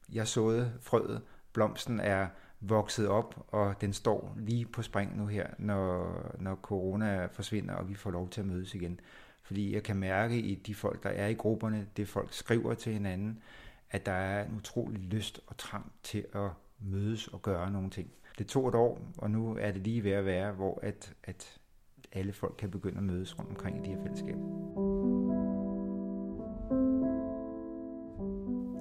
Jeg 0.09 0.29
såede 0.29 0.79
frøet. 0.81 1.23
Blomsten 1.53 2.01
er 2.01 2.29
vokset 2.61 3.09
op, 3.09 3.47
og 3.49 3.81
den 3.81 3.93
står 3.93 4.35
lige 4.37 4.67
på 4.67 4.83
spring 4.83 5.17
nu 5.17 5.27
her, 5.27 5.47
når, 5.59 6.21
når 6.39 6.55
corona 6.55 7.27
forsvinder, 7.27 7.75
og 7.75 7.89
vi 7.89 7.95
får 7.95 8.11
lov 8.11 8.29
til 8.29 8.41
at 8.41 8.47
mødes 8.47 8.75
igen. 8.75 9.01
Fordi 9.43 9.75
jeg 9.75 9.83
kan 9.83 9.97
mærke 9.97 10.39
i 10.39 10.55
de 10.55 10.75
folk, 10.75 11.03
der 11.03 11.11
er 11.11 11.27
i 11.27 11.35
grupperne, 11.35 11.87
det 11.97 12.09
folk 12.09 12.33
skriver 12.33 12.75
til 12.75 12.93
hinanden, 12.93 13.43
at 13.91 14.07
der 14.07 14.13
er 14.13 14.45
en 14.45 14.57
utrolig 14.57 15.01
lyst 15.01 15.41
og 15.47 15.57
trang 15.57 15.93
til 16.03 16.27
at 16.35 16.51
mødes 16.81 17.29
og 17.29 17.43
gøre 17.43 17.71
nogle 17.71 17.91
ting. 17.91 18.11
Det 18.39 18.47
tog 18.47 18.69
et 18.69 18.75
år, 18.75 19.01
og 19.19 19.31
nu 19.31 19.57
er 19.61 19.73
det 19.73 19.83
lige 19.83 20.05
ved 20.05 20.13
at 20.13 20.25
være, 20.25 20.53
hvor 20.53 20.79
at, 20.83 21.15
at 21.25 21.59
alle 22.13 22.33
folk 22.33 22.55
kan 22.59 22.71
begynde 22.71 22.97
at 22.97 23.03
mødes 23.03 23.39
rundt 23.39 23.51
omkring 23.51 23.77
i 23.77 23.89
de 23.89 23.95
her 23.95 24.03
fællesskaber. 24.03 24.71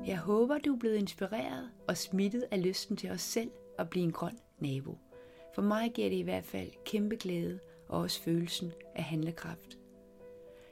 Jeg 0.07 0.17
håber, 0.17 0.57
du 0.57 0.73
er 0.73 0.79
blevet 0.79 0.95
inspireret 0.95 1.69
og 1.87 1.97
smittet 1.97 2.45
af 2.51 2.63
lysten 2.63 2.97
til 2.97 3.11
os 3.11 3.21
selv 3.21 3.51
at 3.79 3.89
blive 3.89 4.03
en 4.03 4.11
grøn 4.11 4.39
nabo. 4.59 4.97
For 5.55 5.61
mig 5.61 5.91
giver 5.93 6.09
det 6.09 6.15
i 6.15 6.21
hvert 6.21 6.45
fald 6.45 6.71
kæmpe 6.85 7.15
glæde 7.15 7.59
og 7.87 7.99
også 7.99 8.21
følelsen 8.21 8.71
af 8.95 9.03
handlekraft. 9.03 9.77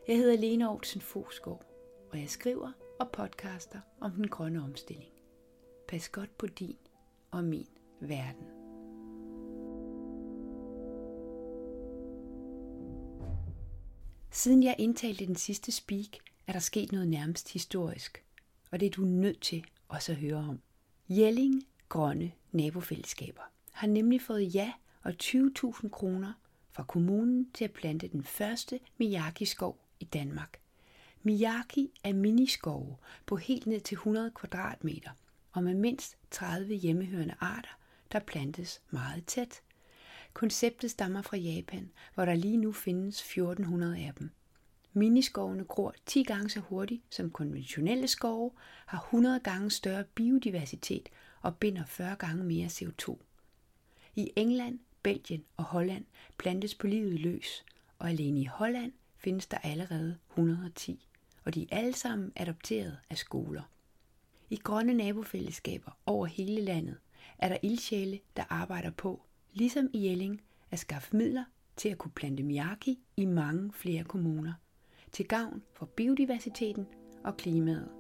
Jeg 0.08 0.18
hedder 0.18 0.38
Lene 0.38 0.70
Olsen 0.70 1.02
Fosgaard, 1.02 1.66
og 2.12 2.20
jeg 2.20 2.30
skriver 2.30 2.72
og 3.00 3.10
podcaster 3.12 3.80
om 4.02 4.12
den 4.12 4.28
grønne 4.28 4.64
omstilling. 4.64 5.12
Pas 5.88 6.10
godt 6.10 6.38
på 6.38 6.48
din 6.48 6.78
og 7.32 7.44
min 7.44 7.68
verden. 8.00 8.48
Siden 14.32 14.64
jeg 14.64 14.76
indtalte 14.78 15.26
den 15.26 15.36
sidste 15.36 15.72
speak, 15.72 16.18
er 16.48 16.52
der 16.52 16.60
sket 16.60 16.92
noget 16.92 17.08
nærmest 17.08 17.54
historisk, 17.54 18.24
og 18.72 18.80
det 18.80 18.86
er 18.86 18.90
du 18.90 19.02
nødt 19.02 19.42
til 19.42 19.66
også 19.88 20.12
at 20.12 20.18
høre 20.18 20.36
om. 20.36 20.60
Jelling 21.10 21.64
Grønne 21.90 22.32
Nabofællesskaber 22.58 23.42
har 23.72 23.88
nemlig 23.88 24.22
fået 24.22 24.56
ja 24.56 24.74
og 25.04 25.14
20.000 25.24 25.90
kroner 25.90 26.34
fra 26.72 26.84
kommunen 26.84 27.52
til 27.54 27.64
at 27.64 27.72
plante 27.72 28.08
den 28.08 28.24
første 28.24 28.80
Miyagi-skov 28.98 29.80
i 30.00 30.06
Danmark. 30.06 30.60
Miyagi 31.24 31.92
er 32.04 32.14
miniskove 32.14 32.96
på 33.26 33.36
helt 33.36 33.68
ned 33.68 33.80
til 33.80 33.96
100 33.96 34.32
kvadratmeter 34.32 35.10
og 35.52 35.64
med 35.64 35.74
mindst 35.74 36.18
30 36.32 36.74
hjemmehørende 36.76 37.36
arter, 37.40 37.80
der 38.12 38.20
plantes 38.20 38.82
meget 38.90 39.26
tæt. 39.26 39.62
Konceptet 40.34 40.92
stammer 40.92 41.22
fra 41.22 41.38
Japan, 41.38 41.92
hvor 42.14 42.26
der 42.26 42.36
lige 42.36 42.58
nu 42.58 42.72
findes 42.72 43.20
1400 43.20 43.98
af 43.98 44.14
dem. 44.20 44.32
Miniskovene 44.94 45.64
gror 45.64 45.96
10 46.06 46.24
gange 46.24 46.50
så 46.50 46.60
hurtigt 46.60 47.02
som 47.10 47.32
konventionelle 47.32 48.08
skove, 48.08 48.52
har 48.86 49.00
100 49.00 49.40
gange 49.40 49.72
større 49.72 50.04
biodiversitet 50.04 51.10
og 51.48 51.56
binder 51.56 51.86
40 51.86 52.16
gange 52.16 52.44
mere 52.44 52.68
CO2. 52.68 53.18
I 54.16 54.32
England, 54.36 54.80
Belgien 55.04 55.44
og 55.58 55.64
Holland 55.64 56.06
plantes 56.38 56.76
på 56.76 56.88
livet 56.88 57.20
løs, 57.20 57.66
og 58.00 58.10
alene 58.10 58.40
i 58.42 58.46
Holland 58.46 58.92
findes 59.18 59.48
der 59.48 59.58
allerede 59.58 60.18
110, 60.30 61.08
og 61.46 61.54
de 61.54 61.62
er 61.72 61.78
alle 61.78 61.94
sammen 61.94 62.32
adopteret 62.36 62.98
af 63.10 63.18
skoler. 63.18 63.62
I 64.50 64.56
grønne 64.56 64.94
nabofællesskaber 64.94 65.92
over 66.06 66.26
hele 66.26 66.62
landet 66.62 66.98
er 67.38 67.50
der 67.50 67.58
ildsjæle, 67.64 68.20
der 68.38 68.44
arbejder 68.50 68.92
på, 68.92 69.22
ligesom 69.54 69.90
i 69.94 70.08
Jelling, 70.08 70.42
at 70.72 70.80
skaffe 70.80 71.18
midler 71.18 71.44
til 71.76 71.90
at 71.90 71.98
kunne 71.98 72.12
plante 72.12 72.44
miyaki 72.44 73.00
i 73.18 73.26
mange 73.26 73.74
flere 73.74 74.04
kommuner, 74.04 74.54
til 75.12 75.28
gavn 75.28 75.64
for 75.74 75.86
biodiversiteten 75.86 76.88
og 77.24 77.38
klimaet. 77.38 77.97